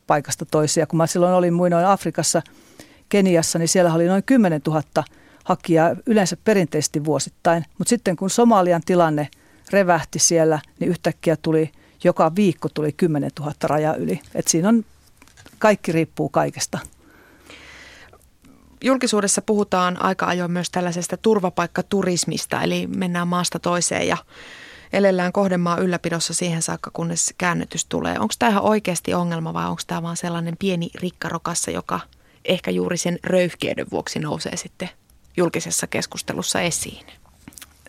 paikasta 0.07 0.45
toiseen. 0.45 0.87
kun 0.87 0.97
mä 0.97 1.07
silloin 1.07 1.33
olin 1.33 1.53
muinoin 1.53 1.85
Afrikassa– 1.85 2.41
Keniassa, 3.13 3.59
niin 3.59 3.67
siellä 3.67 3.93
oli 3.93 4.07
noin 4.07 4.23
10 4.23 4.61
000 4.67 4.83
hakijaa 5.43 5.95
yleensä 6.05 6.37
perinteisesti 6.43 7.05
vuosittain. 7.05 7.65
Mutta 7.77 7.89
sitten 7.89 8.15
kun 8.15 8.29
Somalian 8.29 8.81
tilanne 8.85 9.27
revähti 9.71 10.19
siellä, 10.19 10.59
niin 10.79 10.89
yhtäkkiä 10.89 11.35
tuli 11.41 11.71
joka 12.03 12.35
viikko 12.35 12.69
tuli 12.69 12.91
10 12.91 13.31
000 13.39 13.53
raja 13.63 13.95
yli. 13.95 14.21
Et 14.35 14.47
siinä 14.47 14.69
on, 14.69 14.85
kaikki 15.59 15.91
riippuu 15.91 16.29
kaikesta. 16.29 16.79
Julkisuudessa 18.83 19.41
puhutaan 19.41 20.01
aika 20.01 20.25
ajoin 20.25 20.51
myös 20.51 20.69
tällaisesta 20.69 21.17
turvapaikkaturismista, 21.17 22.61
eli 22.61 22.87
mennään 22.87 23.27
maasta 23.27 23.59
toiseen 23.59 24.07
ja 24.07 24.17
elellään 24.93 25.33
kohdemaan 25.33 25.81
ylläpidossa 25.81 26.33
siihen 26.33 26.61
saakka, 26.61 26.91
kunnes 26.93 27.33
käännytys 27.37 27.85
tulee. 27.85 28.19
Onko 28.19 28.33
tämä 28.39 28.49
ihan 28.49 28.63
oikeasti 28.63 29.13
ongelma 29.13 29.53
vai 29.53 29.65
onko 29.65 29.81
tämä 29.87 30.01
vaan 30.01 30.17
sellainen 30.17 30.57
pieni 30.59 30.89
rikkarokassa, 30.95 31.71
joka 31.71 31.99
ehkä 32.45 32.71
juuri 32.71 32.97
sen 32.97 33.19
röyhkeyden 33.23 33.85
vuoksi 33.91 34.19
nousee 34.19 34.57
sitten 34.57 34.89
julkisessa 35.37 35.87
keskustelussa 35.87 36.61
esiin? 36.61 37.05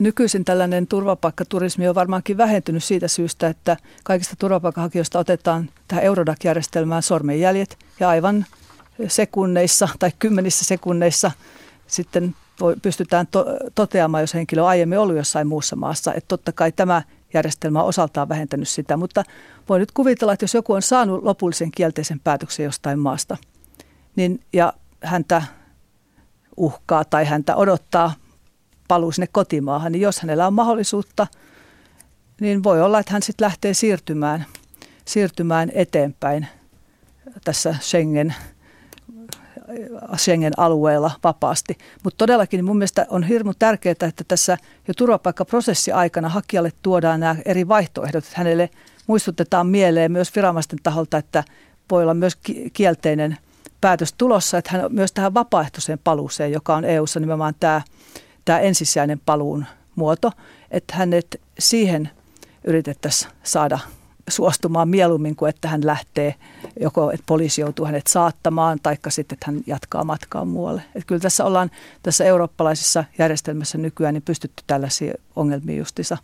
Nykyisin 0.00 0.44
tällainen 0.44 0.86
turvapaikkaturismi 0.86 1.88
on 1.88 1.94
varmaankin 1.94 2.36
vähentynyt 2.36 2.84
siitä 2.84 3.08
syystä, 3.08 3.48
että 3.48 3.76
kaikista 4.04 4.36
turvapaikkahakijoista 4.38 5.18
otetaan 5.18 5.70
tähän 5.88 6.04
Eurodac-järjestelmään 6.04 7.02
sormenjäljet 7.02 7.78
ja 8.00 8.08
aivan 8.08 8.46
sekunneissa 9.08 9.88
tai 9.98 10.10
kymmenissä 10.18 10.64
sekunneissa 10.64 11.30
sitten 11.86 12.34
voi, 12.60 12.76
pystytään 12.82 13.26
to, 13.26 13.46
toteamaan, 13.74 14.22
jos 14.22 14.34
henkilö 14.34 14.62
on 14.62 14.68
aiemmin 14.68 14.98
ollut 14.98 15.16
jossain 15.16 15.46
muussa 15.46 15.76
maassa. 15.76 16.14
Että 16.14 16.28
totta 16.28 16.52
kai 16.52 16.72
tämä 16.72 17.02
järjestelmä 17.34 17.82
on 17.82 17.88
osaltaan 17.88 18.28
vähentänyt 18.28 18.68
sitä, 18.68 18.96
mutta 18.96 19.24
voi 19.68 19.78
nyt 19.78 19.92
kuvitella, 19.92 20.32
että 20.32 20.44
jos 20.44 20.54
joku 20.54 20.72
on 20.72 20.82
saanut 20.82 21.24
lopullisen 21.24 21.70
kielteisen 21.70 22.20
päätöksen 22.20 22.64
jostain 22.64 22.98
maasta, 22.98 23.36
niin 24.16 24.40
ja 24.52 24.72
häntä 25.02 25.42
uhkaa 26.56 27.04
tai 27.04 27.24
häntä 27.24 27.56
odottaa 27.56 28.14
paluu 28.88 29.12
sinne 29.12 29.28
kotimaahan, 29.32 29.92
niin 29.92 30.02
jos 30.02 30.20
hänellä 30.20 30.46
on 30.46 30.52
mahdollisuutta, 30.54 31.26
niin 32.40 32.62
voi 32.62 32.82
olla, 32.82 32.98
että 32.98 33.12
hän 33.12 33.22
sitten 33.22 33.44
lähtee 33.44 33.74
siirtymään, 33.74 34.46
siirtymään 35.04 35.70
eteenpäin 35.74 36.46
tässä 37.44 37.74
Schengen 37.80 38.34
Schengen-alueella 40.16 41.10
vapaasti. 41.24 41.78
Mutta 42.04 42.16
todellakin 42.18 42.64
mun 42.64 42.76
mielestä 42.76 43.06
on 43.08 43.22
hirmu 43.22 43.52
tärkeää, 43.58 43.94
että 44.02 44.24
tässä 44.28 44.58
jo 44.88 44.94
turvapaikkaprosessi 44.94 45.92
aikana 45.92 46.28
hakijalle 46.28 46.72
tuodaan 46.82 47.20
nämä 47.20 47.36
eri 47.44 47.68
vaihtoehdot, 47.68 48.24
hänelle 48.34 48.70
muistutetaan 49.06 49.66
mieleen 49.66 50.12
myös 50.12 50.36
viranomaisten 50.36 50.78
taholta, 50.82 51.18
että 51.18 51.44
voi 51.90 52.02
olla 52.02 52.14
myös 52.14 52.38
kielteinen 52.72 53.36
päätös 53.84 54.14
tulossa, 54.18 54.58
että 54.58 54.70
hän 54.72 54.92
myös 54.92 55.12
tähän 55.12 55.34
vapaaehtoiseen 55.34 55.98
paluuseen, 56.04 56.52
joka 56.52 56.76
on 56.76 56.84
EU-ssa 56.84 57.20
nimenomaan 57.20 57.54
tämä, 57.60 57.82
tämä 58.44 58.58
ensisijainen 58.58 59.20
paluun 59.26 59.64
muoto, 59.96 60.32
että 60.70 60.96
hänet 60.96 61.40
siihen 61.58 62.10
yritettäisiin 62.64 63.32
saada 63.42 63.78
suostumaan 64.28 64.88
mieluummin 64.88 65.36
kuin 65.36 65.48
että 65.48 65.68
hän 65.68 65.86
lähtee, 65.86 66.34
joko 66.80 67.10
että 67.10 67.24
poliisi 67.26 67.60
joutuu 67.60 67.86
hänet 67.86 68.06
saattamaan, 68.06 68.78
tai 68.82 68.96
sitten 69.08 69.36
että 69.36 69.46
hän 69.46 69.60
jatkaa 69.66 70.04
matkaa 70.04 70.44
muualle. 70.44 70.82
Että 70.94 71.06
kyllä 71.06 71.20
tässä 71.20 71.44
ollaan 71.44 71.70
tässä 72.02 72.24
eurooppalaisessa 72.24 73.04
järjestelmässä 73.18 73.78
nykyään 73.78 74.14
niin 74.14 74.22
pystytty 74.22 74.64
tällaisia 74.66 75.14
ongelmia 75.36 75.76
justissa 75.76 76.16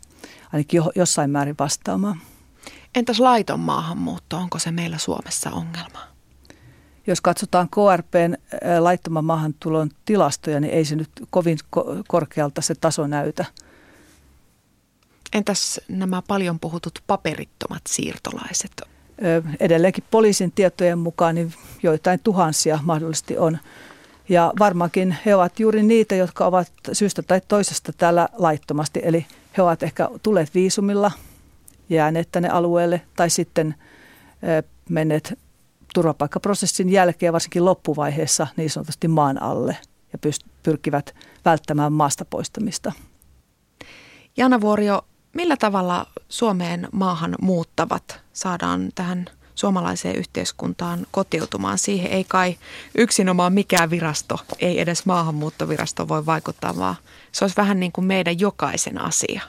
ainakin 0.52 0.78
jo, 0.78 0.90
jossain 0.94 1.30
määrin 1.30 1.56
vastaamaan. 1.58 2.20
Entäs 2.94 3.20
laiton 3.20 3.60
maahanmuutto, 3.60 4.36
onko 4.36 4.58
se 4.58 4.70
meillä 4.70 4.98
Suomessa 4.98 5.50
ongelma? 5.50 6.09
Jos 7.10 7.20
katsotaan 7.20 7.68
KRPn 7.68 8.34
laittoman 8.78 9.24
maahantulon 9.24 9.90
tilastoja, 10.04 10.60
niin 10.60 10.74
ei 10.74 10.84
se 10.84 10.96
nyt 10.96 11.10
kovin 11.30 11.58
korkealta 12.08 12.60
se 12.60 12.74
taso 12.74 13.06
näytä. 13.06 13.44
Entäs 15.32 15.80
nämä 15.88 16.22
paljon 16.22 16.60
puhutut 16.60 16.98
paperittomat 17.06 17.82
siirtolaiset? 17.88 18.82
Edelleenkin 19.60 20.04
poliisin 20.10 20.52
tietojen 20.52 20.98
mukaan 20.98 21.34
niin 21.34 21.54
joitain 21.82 22.20
tuhansia 22.24 22.78
mahdollisesti 22.82 23.38
on. 23.38 23.58
Ja 24.28 24.52
varmaankin 24.58 25.16
he 25.26 25.34
ovat 25.34 25.60
juuri 25.60 25.82
niitä, 25.82 26.14
jotka 26.14 26.46
ovat 26.46 26.72
syystä 26.92 27.22
tai 27.22 27.40
toisesta 27.48 27.92
täällä 27.92 28.28
laittomasti. 28.32 29.00
Eli 29.02 29.26
he 29.56 29.62
ovat 29.62 29.82
ehkä 29.82 30.08
tulleet 30.22 30.54
viisumilla, 30.54 31.10
jääneet 31.88 32.28
tänne 32.32 32.48
alueelle 32.48 33.00
tai 33.16 33.30
sitten 33.30 33.74
menneet 34.88 35.38
turvapaikkaprosessin 35.94 36.90
jälkeen, 36.90 37.32
varsinkin 37.32 37.64
loppuvaiheessa 37.64 38.46
niin 38.56 38.70
sanotusti 38.70 39.08
maan 39.08 39.42
alle 39.42 39.76
ja 40.12 40.32
pyrkivät 40.62 41.14
välttämään 41.44 41.92
maasta 41.92 42.24
poistamista. 42.24 42.92
Jana 44.36 44.60
Vuorio, 44.60 45.02
Millä 45.34 45.56
tavalla 45.56 46.06
Suomeen 46.28 46.88
maahan 46.92 47.34
muuttavat 47.40 48.20
saadaan 48.32 48.88
tähän 48.94 49.26
suomalaiseen 49.54 50.16
yhteiskuntaan 50.16 51.06
kotiutumaan? 51.10 51.78
Siihen 51.78 52.10
ei 52.10 52.24
kai 52.24 52.56
yksinomaan 52.94 53.52
mikään 53.52 53.90
virasto, 53.90 54.38
ei 54.58 54.80
edes 54.80 55.06
maahanmuuttovirasto 55.06 56.08
voi 56.08 56.26
vaikuttaa, 56.26 56.76
vaan 56.76 56.96
se 57.32 57.44
olisi 57.44 57.56
vähän 57.56 57.80
niin 57.80 57.92
kuin 57.92 58.04
meidän 58.04 58.40
jokaisen 58.40 59.00
asia. 59.00 59.40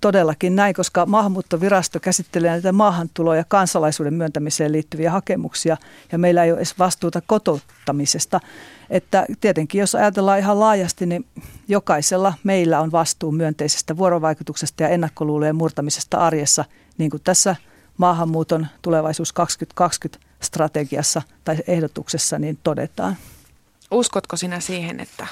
Todellakin 0.00 0.56
näin, 0.56 0.74
koska 0.74 1.06
maahanmuuttovirasto 1.06 2.00
käsittelee 2.00 2.50
näitä 2.50 2.72
maahantuloja 2.72 3.40
ja 3.40 3.44
kansalaisuuden 3.48 4.14
myöntämiseen 4.14 4.72
liittyviä 4.72 5.10
hakemuksia 5.10 5.76
ja 6.12 6.18
meillä 6.18 6.44
ei 6.44 6.52
ole 6.52 6.58
edes 6.58 6.78
vastuuta 6.78 7.20
kotouttamisesta. 7.26 8.40
Että 8.90 9.26
tietenkin 9.40 9.78
jos 9.78 9.94
ajatellaan 9.94 10.38
ihan 10.38 10.60
laajasti, 10.60 11.06
niin 11.06 11.26
jokaisella 11.68 12.34
meillä 12.44 12.80
on 12.80 12.92
vastuu 12.92 13.32
myönteisestä 13.32 13.96
vuorovaikutuksesta 13.96 14.82
ja 14.82 14.88
ennakkoluulojen 14.88 15.56
murtamisesta 15.56 16.18
arjessa, 16.18 16.64
niin 16.98 17.10
kuin 17.10 17.22
tässä 17.24 17.56
maahanmuuton 17.96 18.66
tulevaisuus 18.82 19.32
2020 19.32 20.26
strategiassa 20.40 21.22
tai 21.44 21.56
ehdotuksessa 21.66 22.38
niin 22.38 22.58
todetaan. 22.62 23.16
Uskotko 23.90 24.36
sinä 24.36 24.60
siihen, 24.60 25.00
että 25.00 25.26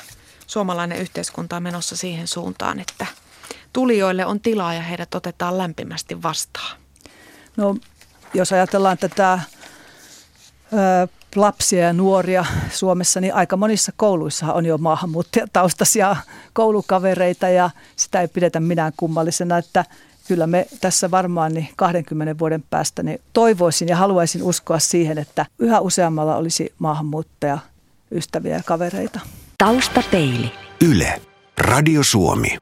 suomalainen 0.46 0.98
yhteiskunta 0.98 1.56
on 1.56 1.62
menossa 1.62 1.96
siihen 1.96 2.26
suuntaan, 2.26 2.80
että 2.80 3.06
tulijoille 3.72 4.26
on 4.26 4.40
tilaa 4.40 4.74
ja 4.74 4.82
heidät 4.82 5.14
otetaan 5.14 5.58
lämpimästi 5.58 6.22
vastaan? 6.22 6.76
No, 7.56 7.76
jos 8.34 8.52
ajatellaan 8.52 8.98
tätä 8.98 9.40
lapsia 11.36 11.84
ja 11.84 11.92
nuoria 11.92 12.44
Suomessa, 12.70 13.20
niin 13.20 13.34
aika 13.34 13.56
monissa 13.56 13.92
kouluissa 13.96 14.52
on 14.52 14.66
jo 14.66 14.78
maahanmuuttajataustaisia 14.78 16.16
koulukavereita 16.52 17.48
ja 17.48 17.70
sitä 17.96 18.20
ei 18.20 18.28
pidetä 18.28 18.60
minään 18.60 18.92
kummallisena, 18.96 19.58
että 19.58 19.84
kyllä 20.28 20.46
me 20.46 20.66
tässä 20.80 21.10
varmaan 21.10 21.54
niin 21.54 21.68
20 21.76 22.38
vuoden 22.38 22.64
päästä 22.70 23.02
niin 23.02 23.20
toivoisin 23.32 23.88
ja 23.88 23.96
haluaisin 23.96 24.42
uskoa 24.42 24.78
siihen, 24.78 25.18
että 25.18 25.46
yhä 25.58 25.80
useammalla 25.80 26.36
olisi 26.36 26.74
maahanmuuttaja 26.78 27.58
ystäviä 28.10 28.56
ja 28.56 28.62
kavereita. 28.62 29.20
Taustapeili. 29.58 30.52
Yle. 30.80 31.22
Radio 31.58 32.02
Suomi. 32.02 32.56